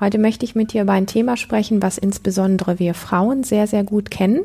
Heute 0.00 0.16
möchte 0.16 0.46
ich 0.46 0.54
mit 0.54 0.72
dir 0.72 0.82
über 0.82 0.94
ein 0.94 1.06
Thema 1.06 1.36
sprechen, 1.36 1.82
was 1.82 1.98
insbesondere 1.98 2.78
wir 2.78 2.94
Frauen 2.94 3.44
sehr, 3.44 3.66
sehr 3.66 3.84
gut 3.84 4.10
kennen, 4.10 4.40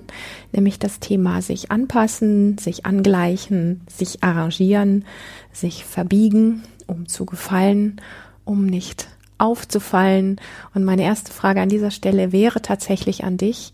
nämlich 0.51 0.79
das 0.79 0.99
Thema 0.99 1.41
sich 1.41 1.71
anpassen, 1.71 2.57
sich 2.57 2.85
angleichen, 2.85 3.79
sich 3.87 4.21
arrangieren, 4.21 5.05
sich 5.53 5.85
verbiegen, 5.85 6.63
um 6.87 7.07
zu 7.07 7.25
gefallen, 7.25 8.01
um 8.43 8.65
nicht 8.65 9.07
aufzufallen. 9.37 10.41
Und 10.73 10.83
meine 10.83 11.03
erste 11.03 11.31
Frage 11.31 11.61
an 11.61 11.69
dieser 11.69 11.91
Stelle 11.91 12.33
wäre 12.33 12.61
tatsächlich 12.61 13.23
an 13.23 13.37
dich. 13.37 13.71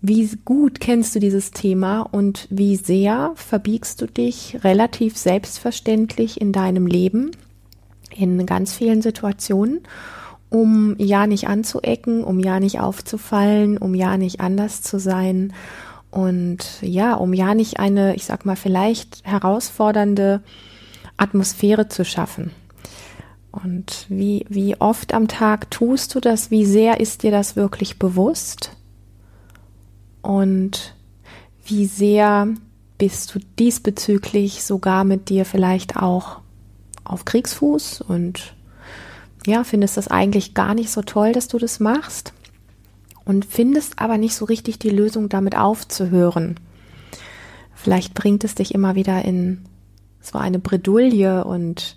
Wie 0.00 0.30
gut 0.46 0.80
kennst 0.80 1.14
du 1.14 1.20
dieses 1.20 1.50
Thema 1.50 2.00
und 2.00 2.48
wie 2.48 2.76
sehr 2.76 3.32
verbiegst 3.34 4.00
du 4.00 4.06
dich 4.06 4.64
relativ 4.64 5.18
selbstverständlich 5.18 6.40
in 6.40 6.52
deinem 6.52 6.86
Leben 6.86 7.32
in 8.16 8.46
ganz 8.46 8.72
vielen 8.72 9.02
Situationen? 9.02 9.82
Um 10.52 10.94
ja 10.98 11.26
nicht 11.26 11.48
anzuecken, 11.48 12.22
um 12.22 12.38
ja 12.38 12.60
nicht 12.60 12.78
aufzufallen, 12.78 13.78
um 13.78 13.94
ja 13.94 14.18
nicht 14.18 14.40
anders 14.40 14.82
zu 14.82 15.00
sein 15.00 15.54
und 16.10 16.58
ja, 16.82 17.14
um 17.14 17.32
ja 17.32 17.54
nicht 17.54 17.80
eine, 17.80 18.14
ich 18.16 18.26
sag 18.26 18.44
mal, 18.44 18.54
vielleicht 18.54 19.24
herausfordernde 19.24 20.42
Atmosphäre 21.16 21.88
zu 21.88 22.04
schaffen. 22.04 22.50
Und 23.50 24.04
wie, 24.10 24.44
wie 24.50 24.78
oft 24.78 25.14
am 25.14 25.26
Tag 25.26 25.70
tust 25.70 26.14
du 26.14 26.20
das? 26.20 26.50
Wie 26.50 26.66
sehr 26.66 27.00
ist 27.00 27.22
dir 27.22 27.30
das 27.30 27.56
wirklich 27.56 27.98
bewusst? 27.98 28.76
Und 30.20 30.94
wie 31.64 31.86
sehr 31.86 32.48
bist 32.98 33.34
du 33.34 33.38
diesbezüglich 33.58 34.64
sogar 34.64 35.04
mit 35.04 35.30
dir 35.30 35.46
vielleicht 35.46 35.96
auch 35.96 36.40
auf 37.04 37.24
Kriegsfuß 37.24 38.02
und 38.02 38.54
ja, 39.46 39.64
findest 39.64 39.96
das 39.96 40.08
eigentlich 40.08 40.54
gar 40.54 40.74
nicht 40.74 40.90
so 40.90 41.02
toll, 41.02 41.32
dass 41.32 41.48
du 41.48 41.58
das 41.58 41.80
machst 41.80 42.32
und 43.24 43.44
findest 43.44 43.98
aber 43.98 44.18
nicht 44.18 44.34
so 44.34 44.44
richtig 44.44 44.78
die 44.78 44.90
Lösung, 44.90 45.28
damit 45.28 45.56
aufzuhören. 45.56 46.56
Vielleicht 47.74 48.14
bringt 48.14 48.44
es 48.44 48.54
dich 48.54 48.74
immer 48.74 48.94
wieder 48.94 49.24
in 49.24 49.62
so 50.20 50.38
eine 50.38 50.58
Bredouille 50.58 51.44
und 51.44 51.96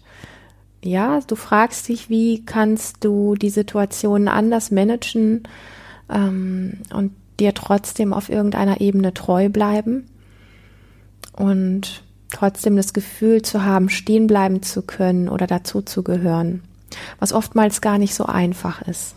ja, 0.83 1.19
du 1.21 1.35
fragst 1.35 1.87
dich, 1.87 2.09
wie 2.09 2.45
kannst 2.45 3.03
du 3.03 3.35
die 3.35 3.49
Situation 3.49 4.27
anders 4.27 4.71
managen 4.71 5.43
ähm, 6.09 6.79
und 6.93 7.11
dir 7.39 7.53
trotzdem 7.53 8.13
auf 8.13 8.29
irgendeiner 8.29 8.81
Ebene 8.81 9.13
treu 9.13 9.49
bleiben 9.49 10.05
und 11.33 12.03
trotzdem 12.31 12.75
das 12.75 12.93
Gefühl 12.93 13.41
zu 13.41 13.63
haben, 13.63 13.89
stehen 13.89 14.27
bleiben 14.27 14.63
zu 14.63 14.81
können 14.81 15.29
oder 15.29 15.47
dazu 15.47 15.81
zu 15.81 16.03
gehören 16.03 16.61
was 17.19 17.33
oftmals 17.33 17.81
gar 17.81 17.97
nicht 17.97 18.15
so 18.15 18.25
einfach 18.25 18.81
ist. 18.83 19.15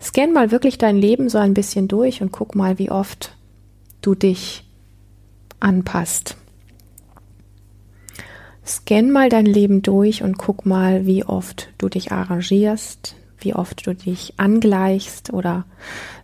Scan 0.00 0.32
mal 0.32 0.50
wirklich 0.50 0.78
dein 0.78 0.96
Leben 0.96 1.28
so 1.28 1.38
ein 1.38 1.54
bisschen 1.54 1.88
durch 1.88 2.22
und 2.22 2.32
guck 2.32 2.54
mal, 2.54 2.78
wie 2.78 2.90
oft 2.90 3.36
du 4.00 4.14
dich 4.14 4.64
anpasst. 5.60 6.36
Scan 8.64 9.10
mal 9.10 9.28
dein 9.28 9.46
Leben 9.46 9.82
durch 9.82 10.22
und 10.22 10.38
guck 10.38 10.66
mal, 10.66 11.06
wie 11.06 11.24
oft 11.24 11.68
du 11.78 11.88
dich 11.88 12.12
arrangierst, 12.12 13.14
wie 13.38 13.54
oft 13.54 13.86
du 13.86 13.94
dich 13.94 14.34
angleichst 14.38 15.32
oder 15.32 15.64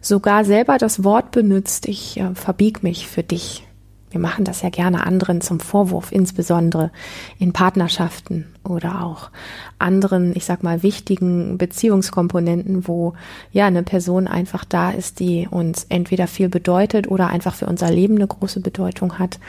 sogar 0.00 0.44
selber 0.44 0.78
das 0.78 1.04
Wort 1.04 1.30
benutzt, 1.30 1.86
ich 1.86 2.18
äh, 2.18 2.34
verbieg 2.34 2.82
mich 2.82 3.06
für 3.06 3.22
dich. 3.22 3.64
Wir 4.12 4.20
machen 4.20 4.44
das 4.44 4.62
ja 4.62 4.70
gerne 4.70 5.06
anderen 5.06 5.40
zum 5.40 5.58
Vorwurf, 5.58 6.12
insbesondere 6.12 6.90
in 7.38 7.52
Partnerschaften 7.52 8.46
oder 8.62 9.04
auch 9.04 9.30
anderen, 9.78 10.36
ich 10.36 10.44
sag 10.44 10.62
mal, 10.62 10.82
wichtigen 10.82 11.58
Beziehungskomponenten, 11.58 12.86
wo 12.86 13.14
ja 13.50 13.66
eine 13.66 13.82
Person 13.82 14.28
einfach 14.28 14.64
da 14.64 14.90
ist, 14.90 15.18
die 15.18 15.48
uns 15.50 15.86
entweder 15.88 16.26
viel 16.26 16.48
bedeutet 16.48 17.08
oder 17.08 17.28
einfach 17.28 17.54
für 17.54 17.66
unser 17.66 17.90
Leben 17.90 18.16
eine 18.16 18.26
große 18.26 18.60
Bedeutung 18.60 19.18
hat. 19.18 19.40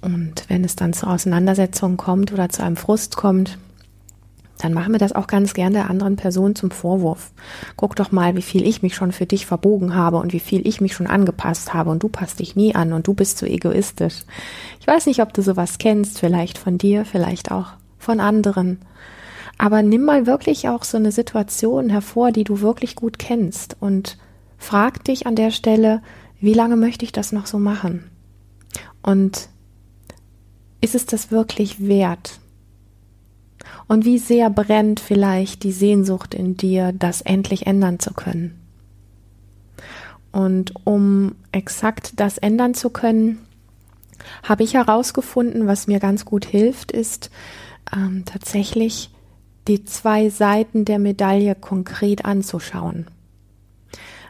Und 0.00 0.44
wenn 0.48 0.64
es 0.64 0.76
dann 0.76 0.92
zu 0.92 1.06
Auseinandersetzungen 1.06 1.96
kommt 1.96 2.32
oder 2.32 2.48
zu 2.48 2.62
einem 2.62 2.76
Frust 2.76 3.16
kommt, 3.16 3.58
dann 4.58 4.72
machen 4.72 4.92
wir 4.92 4.98
das 4.98 5.12
auch 5.12 5.26
ganz 5.26 5.54
gern 5.54 5.72
der 5.72 5.90
anderen 5.90 6.16
Person 6.16 6.54
zum 6.54 6.70
Vorwurf. 6.70 7.32
Guck 7.76 7.96
doch 7.96 8.10
mal, 8.10 8.36
wie 8.36 8.42
viel 8.42 8.66
ich 8.66 8.82
mich 8.82 8.94
schon 8.94 9.12
für 9.12 9.26
dich 9.26 9.46
verbogen 9.46 9.94
habe 9.94 10.16
und 10.16 10.32
wie 10.32 10.40
viel 10.40 10.66
ich 10.66 10.80
mich 10.80 10.94
schon 10.94 11.06
angepasst 11.06 11.74
habe 11.74 11.90
und 11.90 12.02
du 12.02 12.08
passt 12.08 12.38
dich 12.40 12.56
nie 12.56 12.74
an 12.74 12.92
und 12.92 13.06
du 13.06 13.14
bist 13.14 13.38
zu 13.38 13.46
egoistisch. 13.46 14.22
Ich 14.80 14.86
weiß 14.86 15.06
nicht, 15.06 15.20
ob 15.20 15.34
du 15.34 15.42
sowas 15.42 15.78
kennst, 15.78 16.18
vielleicht 16.18 16.58
von 16.58 16.78
dir, 16.78 17.04
vielleicht 17.04 17.50
auch 17.50 17.72
von 17.98 18.20
anderen. 18.20 18.80
Aber 19.58 19.82
nimm 19.82 20.04
mal 20.04 20.26
wirklich 20.26 20.68
auch 20.68 20.84
so 20.84 20.96
eine 20.96 21.12
Situation 21.12 21.90
hervor, 21.90 22.32
die 22.32 22.44
du 22.44 22.60
wirklich 22.60 22.94
gut 22.96 23.18
kennst 23.18 23.76
und 23.80 24.18
frag 24.58 25.04
dich 25.04 25.26
an 25.26 25.36
der 25.36 25.50
Stelle, 25.50 26.02
wie 26.40 26.54
lange 26.54 26.76
möchte 26.76 27.04
ich 27.04 27.12
das 27.12 27.32
noch 27.32 27.46
so 27.46 27.58
machen? 27.58 28.10
Und 29.02 29.48
ist 30.80 30.94
es 30.94 31.06
das 31.06 31.30
wirklich 31.30 31.86
wert? 31.86 32.38
Und 33.88 34.04
wie 34.04 34.18
sehr 34.18 34.50
brennt 34.50 35.00
vielleicht 35.00 35.62
die 35.62 35.72
Sehnsucht 35.72 36.34
in 36.34 36.56
dir, 36.56 36.92
das 36.92 37.20
endlich 37.20 37.66
ändern 37.66 37.98
zu 38.00 38.14
können? 38.14 38.60
Und 40.32 40.74
um 40.84 41.36
exakt 41.52 42.20
das 42.20 42.36
ändern 42.36 42.74
zu 42.74 42.90
können, 42.90 43.38
habe 44.42 44.64
ich 44.64 44.74
herausgefunden, 44.74 45.66
was 45.66 45.86
mir 45.86 46.00
ganz 46.00 46.24
gut 46.24 46.44
hilft, 46.44 46.92
ist 46.92 47.30
ähm, 47.94 48.24
tatsächlich 48.26 49.10
die 49.68 49.84
zwei 49.84 50.28
Seiten 50.30 50.84
der 50.84 50.98
Medaille 50.98 51.54
konkret 51.54 52.24
anzuschauen. 52.24 53.06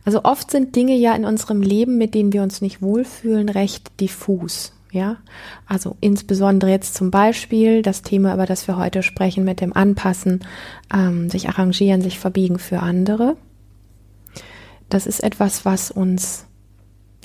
Also 0.04 0.22
oft 0.22 0.50
sind 0.50 0.76
Dinge 0.76 0.94
ja 0.94 1.14
in 1.14 1.24
unserem 1.24 1.62
Leben, 1.62 1.98
mit 1.98 2.14
denen 2.14 2.32
wir 2.32 2.42
uns 2.42 2.60
nicht 2.60 2.80
wohlfühlen, 2.80 3.48
recht 3.48 4.00
diffus. 4.00 4.72
Ja, 4.96 5.18
also 5.66 5.98
insbesondere 6.00 6.70
jetzt 6.70 6.94
zum 6.94 7.10
Beispiel 7.10 7.82
das 7.82 8.00
Thema, 8.00 8.32
über 8.32 8.46
das 8.46 8.66
wir 8.66 8.78
heute 8.78 9.02
sprechen, 9.02 9.44
mit 9.44 9.60
dem 9.60 9.76
Anpassen, 9.76 10.40
ähm, 10.90 11.28
sich 11.28 11.50
arrangieren, 11.50 12.00
sich 12.00 12.18
verbiegen 12.18 12.58
für 12.58 12.80
andere. 12.80 13.36
Das 14.88 15.06
ist 15.06 15.22
etwas, 15.22 15.66
was 15.66 15.90
uns, 15.90 16.46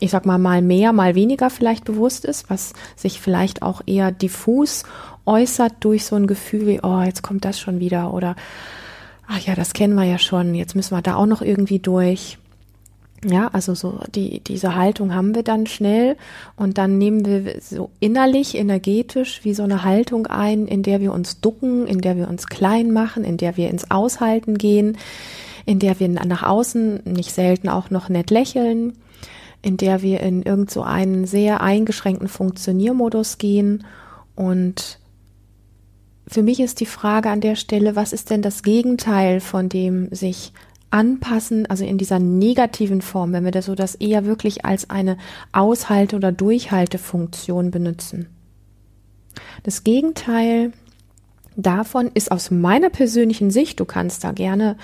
ich 0.01 0.11
sag 0.11 0.25
mal, 0.25 0.37
mal 0.37 0.61
mehr, 0.61 0.91
mal 0.91 1.15
weniger 1.15 1.49
vielleicht 1.49 1.85
bewusst 1.85 2.25
ist, 2.25 2.49
was 2.49 2.73
sich 2.97 3.21
vielleicht 3.21 3.61
auch 3.61 3.81
eher 3.85 4.11
diffus 4.11 4.83
äußert 5.25 5.75
durch 5.79 6.03
so 6.03 6.17
ein 6.17 6.27
Gefühl 6.27 6.67
wie, 6.67 6.81
oh, 6.83 7.01
jetzt 7.03 7.21
kommt 7.21 7.45
das 7.45 7.57
schon 7.57 7.79
wieder 7.79 8.13
oder, 8.13 8.35
ach 9.29 9.39
ja, 9.39 9.55
das 9.55 9.71
kennen 9.71 9.95
wir 9.95 10.03
ja 10.03 10.17
schon, 10.17 10.55
jetzt 10.55 10.75
müssen 10.75 10.93
wir 10.93 11.01
da 11.01 11.15
auch 11.15 11.25
noch 11.25 11.41
irgendwie 11.41 11.79
durch. 11.79 12.37
Ja, 13.23 13.49
also 13.49 13.75
so 13.75 13.99
die, 14.15 14.39
diese 14.39 14.75
Haltung 14.75 15.13
haben 15.13 15.35
wir 15.35 15.43
dann 15.43 15.67
schnell 15.67 16.17
und 16.55 16.79
dann 16.79 16.97
nehmen 16.97 17.23
wir 17.23 17.61
so 17.61 17.91
innerlich, 17.99 18.55
energetisch 18.55 19.41
wie 19.43 19.53
so 19.53 19.61
eine 19.61 19.83
Haltung 19.83 20.25
ein, 20.25 20.65
in 20.65 20.81
der 20.81 21.01
wir 21.01 21.13
uns 21.13 21.39
ducken, 21.39 21.85
in 21.85 22.01
der 22.01 22.17
wir 22.17 22.27
uns 22.27 22.47
klein 22.47 22.91
machen, 22.91 23.23
in 23.23 23.37
der 23.37 23.57
wir 23.57 23.69
ins 23.69 23.91
Aushalten 23.91 24.57
gehen, 24.57 24.97
in 25.67 25.77
der 25.77 25.99
wir 25.99 26.07
nach 26.09 26.41
außen 26.41 27.01
nicht 27.05 27.31
selten 27.31 27.69
auch 27.69 27.91
noch 27.91 28.09
nett 28.09 28.31
lächeln, 28.31 28.93
in 29.61 29.77
der 29.77 30.01
wir 30.01 30.21
in 30.21 30.41
irgend 30.41 30.71
so 30.71 30.81
einen 30.81 31.25
sehr 31.27 31.61
eingeschränkten 31.61 32.27
Funktioniermodus 32.27 33.37
gehen. 33.37 33.85
Und 34.35 34.97
für 36.25 36.41
mich 36.41 36.59
ist 36.59 36.79
die 36.79 36.87
Frage 36.87 37.29
an 37.29 37.41
der 37.41 37.55
Stelle, 37.55 37.95
was 37.95 38.13
ist 38.13 38.31
denn 38.31 38.41
das 38.41 38.63
Gegenteil 38.63 39.41
von 39.41 39.69
dem 39.69 40.07
sich 40.11 40.53
anpassen, 40.91 41.65
also 41.65 41.83
in 41.83 41.97
dieser 41.97 42.19
negativen 42.19 43.01
Form, 43.01 43.33
wenn 43.33 43.45
wir 43.45 43.51
das 43.51 43.65
so 43.65 43.75
das 43.75 43.95
eher 43.95 44.25
wirklich 44.25 44.65
als 44.65 44.89
eine 44.89 45.17
Aushalte- 45.51 46.15
oder 46.15 46.31
Durchhaltefunktion 46.31 47.71
benutzen. 47.71 48.27
Das 49.63 49.83
Gegenteil 49.83 50.73
davon 51.55 52.09
ist 52.13 52.31
aus 52.31 52.51
meiner 52.51 52.89
persönlichen 52.89 53.51
Sicht, 53.51 53.79
du 53.79 53.85
kannst 53.85 54.23
da 54.23 54.31
gerne 54.31 54.77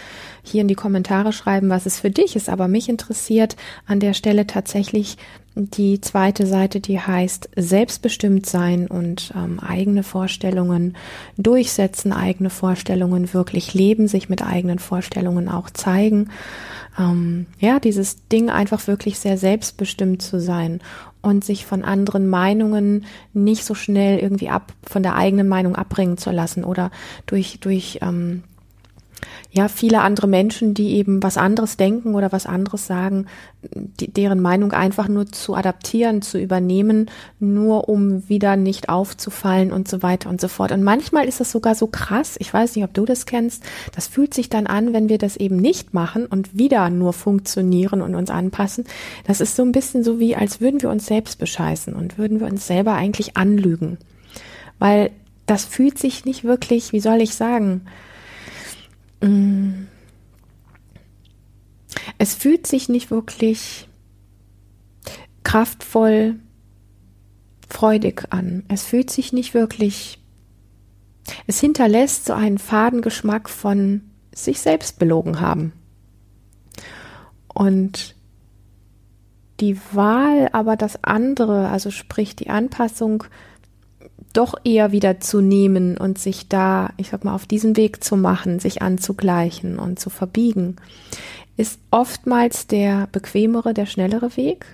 hier 0.43 0.61
in 0.61 0.67
die 0.67 0.75
Kommentare 0.75 1.33
schreiben, 1.33 1.69
was 1.69 1.85
es 1.85 1.99
für 1.99 2.11
dich 2.11 2.35
ist, 2.35 2.49
aber 2.49 2.67
mich 2.67 2.89
interessiert 2.89 3.55
an 3.85 3.99
der 3.99 4.13
Stelle 4.13 4.47
tatsächlich 4.47 5.17
die 5.59 5.99
zweite 6.01 6.45
Seite, 6.45 6.79
die 6.79 6.99
heißt 6.99 7.49
selbstbestimmt 7.55 8.45
sein 8.45 8.87
und 8.87 9.33
ähm, 9.35 9.59
eigene 9.59 10.03
Vorstellungen 10.03 10.95
durchsetzen, 11.37 12.13
eigene 12.13 12.51
Vorstellungen 12.51 13.33
wirklich 13.33 13.73
leben, 13.73 14.07
sich 14.07 14.29
mit 14.29 14.43
eigenen 14.43 14.77
Vorstellungen 14.77 15.49
auch 15.49 15.71
zeigen. 15.71 16.29
Ähm, 16.97 17.45
ja, 17.59 17.79
dieses 17.79 18.27
Ding 18.27 18.49
einfach 18.49 18.87
wirklich 18.87 19.19
sehr 19.19 19.37
selbstbestimmt 19.37 20.21
zu 20.21 20.39
sein 20.39 20.81
und 21.21 21.43
sich 21.43 21.65
von 21.65 21.83
anderen 21.83 22.27
Meinungen 22.27 23.05
nicht 23.33 23.63
so 23.63 23.75
schnell 23.75 24.19
irgendwie 24.19 24.49
ab 24.49 24.73
von 24.83 25.03
der 25.03 25.15
eigenen 25.15 25.47
Meinung 25.47 25.75
abbringen 25.75 26.17
zu 26.17 26.31
lassen 26.31 26.63
oder 26.63 26.91
durch 27.25 27.59
durch 27.59 27.99
ähm, 28.01 28.43
ja, 29.51 29.67
viele 29.67 30.01
andere 30.01 30.27
Menschen, 30.27 30.73
die 30.73 30.95
eben 30.95 31.23
was 31.23 31.37
anderes 31.37 31.77
denken 31.77 32.15
oder 32.15 32.31
was 32.31 32.45
anderes 32.45 32.85
sagen, 32.85 33.25
die, 33.73 34.11
deren 34.11 34.39
Meinung 34.39 34.71
einfach 34.71 35.07
nur 35.07 35.27
zu 35.27 35.55
adaptieren, 35.55 36.21
zu 36.21 36.39
übernehmen, 36.39 37.09
nur 37.39 37.89
um 37.89 38.27
wieder 38.29 38.55
nicht 38.55 38.89
aufzufallen 38.89 39.71
und 39.71 39.87
so 39.87 40.03
weiter 40.03 40.29
und 40.29 40.39
so 40.39 40.47
fort. 40.47 40.71
Und 40.71 40.83
manchmal 40.83 41.27
ist 41.27 41.39
das 41.39 41.51
sogar 41.51 41.75
so 41.75 41.87
krass, 41.87 42.35
ich 42.39 42.53
weiß 42.53 42.75
nicht, 42.75 42.85
ob 42.85 42.93
du 42.93 43.05
das 43.05 43.25
kennst, 43.25 43.63
das 43.95 44.07
fühlt 44.07 44.33
sich 44.33 44.49
dann 44.49 44.67
an, 44.67 44.93
wenn 44.93 45.09
wir 45.09 45.17
das 45.17 45.37
eben 45.37 45.57
nicht 45.57 45.93
machen 45.93 46.25
und 46.25 46.57
wieder 46.57 46.89
nur 46.89 47.13
funktionieren 47.13 48.01
und 48.01 48.15
uns 48.15 48.29
anpassen. 48.29 48.85
Das 49.25 49.41
ist 49.41 49.55
so 49.55 49.63
ein 49.63 49.71
bisschen 49.71 50.03
so 50.03 50.19
wie, 50.19 50.35
als 50.35 50.61
würden 50.61 50.81
wir 50.81 50.89
uns 50.89 51.05
selbst 51.05 51.39
bescheißen 51.39 51.93
und 51.93 52.17
würden 52.17 52.39
wir 52.39 52.47
uns 52.47 52.67
selber 52.67 52.93
eigentlich 52.93 53.37
anlügen. 53.37 53.97
Weil 54.77 55.11
das 55.47 55.65
fühlt 55.65 55.97
sich 55.97 56.25
nicht 56.25 56.43
wirklich, 56.43 56.91
wie 56.91 56.99
soll 56.99 57.21
ich 57.21 57.33
sagen. 57.33 57.81
Es 62.17 62.33
fühlt 62.35 62.67
sich 62.67 62.89
nicht 62.89 63.11
wirklich 63.11 63.87
kraftvoll, 65.43 66.35
freudig 67.69 68.25
an. 68.31 68.63
Es 68.67 68.83
fühlt 68.83 69.09
sich 69.09 69.33
nicht 69.33 69.53
wirklich, 69.53 70.19
es 71.47 71.59
hinterlässt 71.59 72.25
so 72.25 72.33
einen 72.33 72.57
faden 72.57 73.01
Geschmack 73.01 73.49
von 73.49 74.01
sich 74.33 74.59
selbst 74.59 74.99
belogen 74.99 75.39
haben. 75.39 75.73
Und 77.53 78.15
die 79.59 79.79
Wahl, 79.93 80.49
aber 80.51 80.75
das 80.75 81.03
andere, 81.03 81.69
also 81.69 81.89
sprich 81.89 82.35
die 82.35 82.49
Anpassung 82.49 83.23
doch 84.33 84.55
eher 84.63 84.91
wieder 84.91 85.19
zu 85.19 85.41
nehmen 85.41 85.97
und 85.97 86.17
sich 86.17 86.47
da, 86.47 86.91
ich 86.97 87.09
sag 87.09 87.23
mal, 87.23 87.35
auf 87.35 87.45
diesen 87.45 87.75
Weg 87.77 88.03
zu 88.03 88.15
machen, 88.15 88.59
sich 88.59 88.81
anzugleichen 88.81 89.79
und 89.79 89.99
zu 89.99 90.09
verbiegen, 90.09 90.75
ist 91.57 91.79
oftmals 91.91 92.67
der 92.67 93.07
bequemere, 93.11 93.73
der 93.73 93.85
schnellere 93.85 94.37
Weg. 94.37 94.65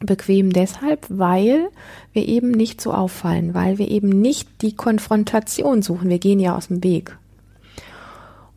Bequem 0.00 0.52
deshalb, 0.52 1.06
weil 1.08 1.68
wir 2.12 2.28
eben 2.28 2.50
nicht 2.50 2.82
so 2.82 2.92
auffallen, 2.92 3.54
weil 3.54 3.78
wir 3.78 3.90
eben 3.90 4.10
nicht 4.10 4.60
die 4.60 4.76
Konfrontation 4.76 5.80
suchen. 5.80 6.10
Wir 6.10 6.18
gehen 6.18 6.38
ja 6.38 6.54
aus 6.54 6.68
dem 6.68 6.84
Weg. 6.84 7.16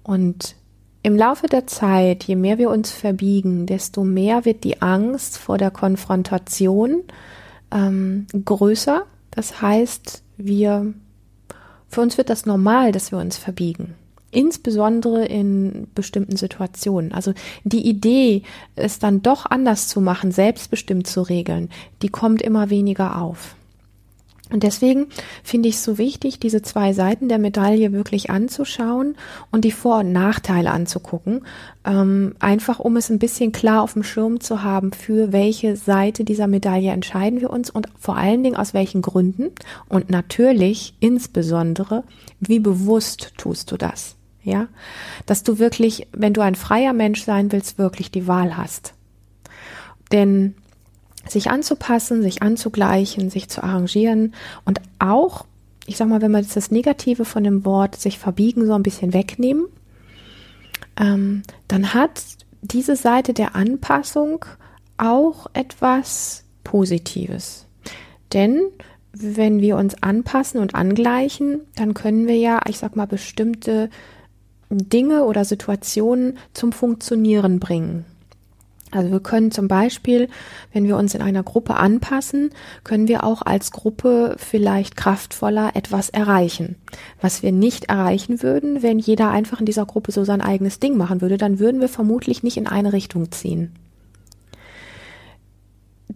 Und 0.03 0.55
im 1.01 1.15
Laufe 1.15 1.47
der 1.47 1.65
Zeit, 1.65 2.25
je 2.25 2.35
mehr 2.35 2.57
wir 2.57 2.69
uns 2.69 2.91
verbiegen, 2.91 3.65
desto 3.67 4.03
mehr 4.03 4.43
wird 4.43 4.65
die 4.65 4.81
Angst 4.81 5.37
vor 5.37 5.57
der 5.57 5.71
Konfrontation 5.71 7.03
ähm, 7.71 8.27
größer 8.43 9.05
das 9.39 9.61
heißt, 9.61 10.21
wir, 10.35 10.93
für 11.87 12.01
uns 12.01 12.17
wird 12.17 12.29
das 12.29 12.45
normal, 12.45 12.91
dass 12.91 13.13
wir 13.13 13.19
uns 13.19 13.37
verbiegen. 13.37 13.95
Insbesondere 14.31 15.23
in 15.23 15.87
bestimmten 15.95 16.35
Situationen. 16.35 17.13
Also 17.13 17.33
die 17.63 17.87
Idee, 17.87 18.43
es 18.75 18.99
dann 18.99 19.21
doch 19.21 19.45
anders 19.45 19.87
zu 19.87 20.01
machen, 20.01 20.33
selbstbestimmt 20.33 21.07
zu 21.07 21.21
regeln, 21.21 21.69
die 22.01 22.09
kommt 22.09 22.41
immer 22.41 22.69
weniger 22.69 23.21
auf. 23.21 23.55
Und 24.51 24.63
deswegen 24.63 25.07
finde 25.43 25.69
ich 25.69 25.75
es 25.75 25.83
so 25.83 25.97
wichtig, 25.99 26.39
diese 26.39 26.61
zwei 26.63 26.93
Seiten 26.93 27.29
der 27.29 27.37
Medaille 27.37 27.91
wirklich 27.91 28.31
anzuschauen 28.31 29.15
und 29.51 29.63
die 29.63 29.71
Vor- 29.71 29.99
und 29.99 30.11
Nachteile 30.11 30.71
anzugucken, 30.71 31.45
ähm, 31.85 32.35
einfach 32.39 32.79
um 32.79 32.97
es 32.97 33.09
ein 33.09 33.19
bisschen 33.19 33.51
klar 33.51 33.83
auf 33.83 33.93
dem 33.93 34.03
Schirm 34.03 34.39
zu 34.39 34.63
haben, 34.63 34.91
für 34.91 35.31
welche 35.31 35.75
Seite 35.75 36.23
dieser 36.23 36.47
Medaille 36.47 36.91
entscheiden 36.91 37.41
wir 37.41 37.51
uns 37.51 37.69
und 37.69 37.87
vor 37.99 38.17
allen 38.17 38.43
Dingen 38.43 38.55
aus 38.55 38.73
welchen 38.73 39.03
Gründen. 39.03 39.51
Und 39.87 40.09
natürlich 40.09 40.95
insbesondere, 40.99 42.03
wie 42.39 42.59
bewusst 42.59 43.33
tust 43.37 43.71
du 43.71 43.77
das, 43.77 44.15
ja, 44.43 44.67
dass 45.27 45.43
du 45.43 45.59
wirklich, 45.59 46.07
wenn 46.11 46.33
du 46.33 46.41
ein 46.41 46.55
freier 46.55 46.93
Mensch 46.93 47.23
sein 47.23 47.51
willst, 47.51 47.77
wirklich 47.77 48.09
die 48.09 48.25
Wahl 48.25 48.57
hast. 48.57 48.93
Denn 50.11 50.55
sich 51.27 51.49
anzupassen, 51.49 52.21
sich 52.21 52.41
anzugleichen, 52.41 53.29
sich 53.29 53.49
zu 53.49 53.63
arrangieren 53.63 54.33
und 54.65 54.81
auch, 54.99 55.45
ich 55.85 55.97
sag 55.97 56.07
mal, 56.07 56.21
wenn 56.21 56.31
wir 56.31 56.39
jetzt 56.39 56.55
das 56.55 56.71
Negative 56.71 57.25
von 57.25 57.43
dem 57.43 57.65
Wort 57.65 57.95
sich 57.95 58.19
verbiegen 58.19 58.65
so 58.65 58.73
ein 58.73 58.83
bisschen 58.83 59.13
wegnehmen, 59.13 59.65
ähm, 60.97 61.43
dann 61.67 61.93
hat 61.93 62.21
diese 62.61 62.95
Seite 62.95 63.33
der 63.33 63.55
Anpassung 63.55 64.45
auch 64.97 65.47
etwas 65.53 66.43
Positives. 66.63 67.65
Denn 68.33 68.61
wenn 69.11 69.61
wir 69.61 69.77
uns 69.77 70.01
anpassen 70.03 70.61
und 70.61 70.75
angleichen, 70.75 71.61
dann 71.75 71.93
können 71.93 72.27
wir 72.27 72.37
ja, 72.37 72.59
ich 72.67 72.77
sag 72.77 72.95
mal, 72.95 73.07
bestimmte 73.07 73.89
Dinge 74.69 75.23
oder 75.23 75.45
Situationen 75.45 76.37
zum 76.53 76.71
Funktionieren 76.71 77.59
bringen. 77.59 78.05
Also 78.91 79.11
wir 79.11 79.19
können 79.19 79.51
zum 79.51 79.67
Beispiel, 79.67 80.29
wenn 80.73 80.87
wir 80.87 80.97
uns 80.97 81.13
in 81.13 81.21
einer 81.21 81.43
Gruppe 81.43 81.75
anpassen, 81.75 82.49
können 82.83 83.07
wir 83.07 83.23
auch 83.23 83.41
als 83.43 83.71
Gruppe 83.71 84.35
vielleicht 84.37 84.97
kraftvoller 84.97 85.75
etwas 85.75 86.09
erreichen. 86.09 86.75
Was 87.21 87.43
wir 87.43 87.51
nicht 87.51 87.85
erreichen 87.85 88.41
würden, 88.41 88.81
wenn 88.81 88.97
jeder 88.97 89.29
einfach 89.29 89.59
in 89.59 89.65
dieser 89.65 89.85
Gruppe 89.85 90.11
so 90.11 90.23
sein 90.23 90.41
eigenes 90.41 90.79
Ding 90.79 90.97
machen 90.97 91.21
würde, 91.21 91.37
dann 91.37 91.59
würden 91.59 91.81
wir 91.81 91.89
vermutlich 91.89 92.41
nicht 92.41 92.57
in 92.57 92.67
eine 92.67 92.93
Richtung 92.93 93.31
ziehen. 93.31 93.75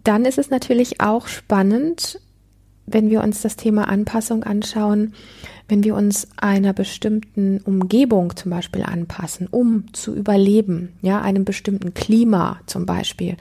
Dann 0.03 0.25
ist 0.25 0.37
es 0.37 0.49
natürlich 0.49 0.99
auch 0.99 1.27
spannend, 1.27 2.19
wenn 2.85 3.09
wir 3.09 3.21
uns 3.21 3.41
das 3.41 3.55
Thema 3.55 3.87
Anpassung 3.87 4.43
anschauen, 4.43 5.13
wenn 5.67 5.83
wir 5.83 5.95
uns 5.95 6.27
einer 6.35 6.73
bestimmten 6.73 7.59
Umgebung 7.61 8.35
zum 8.35 8.51
Beispiel 8.51 8.83
anpassen, 8.83 9.47
um 9.49 9.85
zu 9.93 10.13
überleben, 10.13 10.93
ja, 11.01 11.21
einem 11.21 11.45
bestimmten 11.45 11.93
Klima 11.93 12.59
zum 12.65 12.85
Beispiel. 12.85 13.37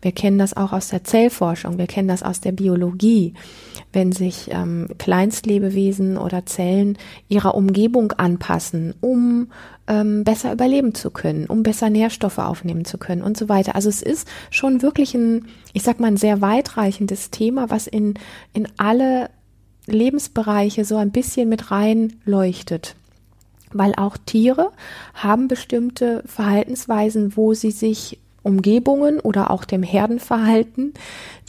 Wir 0.00 0.12
kennen 0.12 0.38
das 0.38 0.56
auch 0.56 0.72
aus 0.72 0.88
der 0.88 1.04
Zellforschung, 1.04 1.78
wir 1.78 1.86
kennen 1.86 2.08
das 2.08 2.22
aus 2.22 2.40
der 2.40 2.52
Biologie, 2.52 3.34
wenn 3.92 4.12
sich 4.12 4.50
ähm, 4.50 4.88
Kleinstlebewesen 4.98 6.16
oder 6.16 6.46
Zellen 6.46 6.96
ihrer 7.28 7.54
Umgebung 7.54 8.12
anpassen, 8.12 8.94
um 9.00 9.48
ähm, 9.86 10.24
besser 10.24 10.52
überleben 10.52 10.94
zu 10.94 11.10
können, 11.10 11.46
um 11.46 11.62
besser 11.62 11.90
Nährstoffe 11.90 12.38
aufnehmen 12.38 12.84
zu 12.84 12.98
können 12.98 13.22
und 13.22 13.36
so 13.36 13.48
weiter. 13.48 13.74
Also 13.74 13.88
es 13.88 14.02
ist 14.02 14.28
schon 14.50 14.82
wirklich 14.82 15.14
ein, 15.14 15.46
ich 15.72 15.82
sag 15.82 16.00
mal, 16.00 16.06
ein 16.06 16.16
sehr 16.16 16.40
weitreichendes 16.40 17.30
Thema, 17.30 17.70
was 17.70 17.86
in, 17.86 18.14
in 18.52 18.68
alle 18.76 19.30
Lebensbereiche 19.86 20.84
so 20.84 20.96
ein 20.96 21.10
bisschen 21.10 21.48
mit 21.48 21.70
reinleuchtet. 21.70 22.96
Weil 23.72 23.94
auch 23.96 24.16
Tiere 24.16 24.70
haben 25.14 25.48
bestimmte 25.48 26.22
Verhaltensweisen, 26.26 27.36
wo 27.36 27.54
sie 27.54 27.72
sich 27.72 28.18
Umgebungen 28.42 29.20
oder 29.20 29.50
auch 29.50 29.64
dem 29.64 29.82
Herdenverhalten 29.82 30.94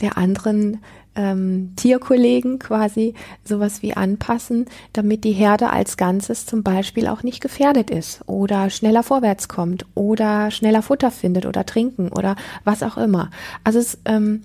der 0.00 0.16
anderen 0.16 0.80
ähm, 1.14 1.72
Tierkollegen 1.76 2.58
quasi 2.58 3.14
sowas 3.44 3.82
wie 3.82 3.94
anpassen, 3.94 4.66
damit 4.92 5.24
die 5.24 5.32
Herde 5.32 5.70
als 5.70 5.96
Ganzes 5.96 6.46
zum 6.46 6.62
Beispiel 6.62 7.06
auch 7.06 7.22
nicht 7.22 7.40
gefährdet 7.40 7.90
ist 7.90 8.22
oder 8.26 8.70
schneller 8.70 9.02
vorwärts 9.02 9.48
kommt 9.48 9.86
oder 9.94 10.50
schneller 10.50 10.82
Futter 10.82 11.10
findet 11.10 11.46
oder 11.46 11.64
trinken 11.64 12.08
oder 12.08 12.36
was 12.64 12.82
auch 12.82 12.96
immer. 12.96 13.30
Also 13.64 13.78
es 13.78 13.98
ähm, 14.04 14.42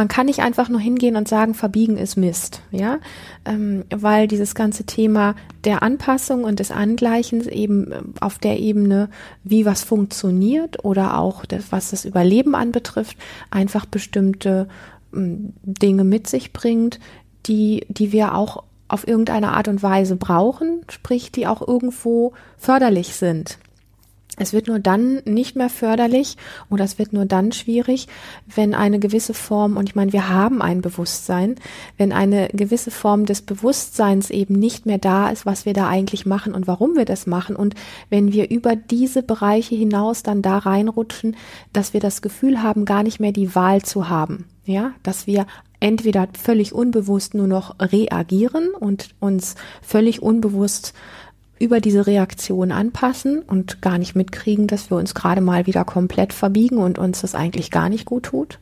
man 0.00 0.08
kann 0.08 0.24
nicht 0.24 0.40
einfach 0.40 0.70
nur 0.70 0.80
hingehen 0.80 1.14
und 1.14 1.28
sagen, 1.28 1.52
verbiegen 1.52 1.98
ist 1.98 2.16
Mist, 2.16 2.62
ja, 2.70 3.00
ähm, 3.44 3.84
weil 3.94 4.28
dieses 4.28 4.54
ganze 4.54 4.84
Thema 4.84 5.34
der 5.64 5.82
Anpassung 5.82 6.44
und 6.44 6.58
des 6.58 6.70
Angleichens 6.70 7.46
eben 7.46 7.92
ähm, 7.92 8.14
auf 8.18 8.38
der 8.38 8.58
Ebene, 8.58 9.10
wie 9.44 9.66
was 9.66 9.84
funktioniert 9.84 10.86
oder 10.86 11.18
auch 11.18 11.44
das, 11.44 11.70
was 11.70 11.90
das 11.90 12.06
Überleben 12.06 12.54
anbetrifft, 12.54 13.18
einfach 13.50 13.84
bestimmte 13.84 14.68
ähm, 15.14 15.52
Dinge 15.64 16.04
mit 16.04 16.28
sich 16.28 16.54
bringt, 16.54 16.98
die, 17.44 17.84
die 17.90 18.10
wir 18.10 18.34
auch 18.34 18.62
auf 18.88 19.06
irgendeine 19.06 19.52
Art 19.52 19.68
und 19.68 19.82
Weise 19.82 20.16
brauchen, 20.16 20.80
sprich, 20.88 21.30
die 21.30 21.46
auch 21.46 21.60
irgendwo 21.60 22.32
förderlich 22.56 23.16
sind. 23.16 23.58
Es 24.40 24.54
wird 24.54 24.68
nur 24.68 24.78
dann 24.78 25.20
nicht 25.26 25.54
mehr 25.54 25.68
förderlich 25.68 26.38
oder 26.70 26.82
es 26.82 26.98
wird 26.98 27.12
nur 27.12 27.26
dann 27.26 27.52
schwierig, 27.52 28.08
wenn 28.46 28.74
eine 28.74 28.98
gewisse 28.98 29.34
Form, 29.34 29.76
und 29.76 29.86
ich 29.86 29.94
meine, 29.94 30.14
wir 30.14 30.30
haben 30.30 30.62
ein 30.62 30.80
Bewusstsein, 30.80 31.56
wenn 31.98 32.10
eine 32.10 32.48
gewisse 32.48 32.90
Form 32.90 33.26
des 33.26 33.42
Bewusstseins 33.42 34.30
eben 34.30 34.54
nicht 34.54 34.86
mehr 34.86 34.96
da 34.96 35.28
ist, 35.28 35.44
was 35.44 35.66
wir 35.66 35.74
da 35.74 35.88
eigentlich 35.88 36.24
machen 36.24 36.54
und 36.54 36.66
warum 36.66 36.96
wir 36.96 37.04
das 37.04 37.26
machen 37.26 37.54
und 37.54 37.74
wenn 38.08 38.32
wir 38.32 38.50
über 38.50 38.76
diese 38.76 39.22
Bereiche 39.22 39.74
hinaus 39.74 40.22
dann 40.22 40.40
da 40.40 40.56
reinrutschen, 40.56 41.36
dass 41.74 41.92
wir 41.92 42.00
das 42.00 42.22
Gefühl 42.22 42.62
haben, 42.62 42.86
gar 42.86 43.02
nicht 43.02 43.20
mehr 43.20 43.32
die 43.32 43.54
Wahl 43.54 43.82
zu 43.82 44.08
haben. 44.08 44.46
ja, 44.64 44.92
dass 45.02 45.26
wir 45.26 45.46
entweder 45.80 46.28
völlig 46.40 46.72
unbewusst 46.72 47.34
nur 47.34 47.46
noch 47.46 47.74
reagieren 47.78 48.70
und 48.78 49.10
uns 49.20 49.54
völlig 49.82 50.22
unbewusst 50.22 50.94
über 51.60 51.80
diese 51.80 52.06
Reaktion 52.06 52.72
anpassen 52.72 53.40
und 53.40 53.82
gar 53.82 53.98
nicht 53.98 54.16
mitkriegen, 54.16 54.66
dass 54.66 54.90
wir 54.90 54.96
uns 54.96 55.14
gerade 55.14 55.42
mal 55.42 55.66
wieder 55.66 55.84
komplett 55.84 56.32
verbiegen 56.32 56.78
und 56.78 56.98
uns 56.98 57.20
das 57.20 57.34
eigentlich 57.34 57.70
gar 57.70 57.90
nicht 57.90 58.06
gut 58.06 58.24
tut. 58.24 58.58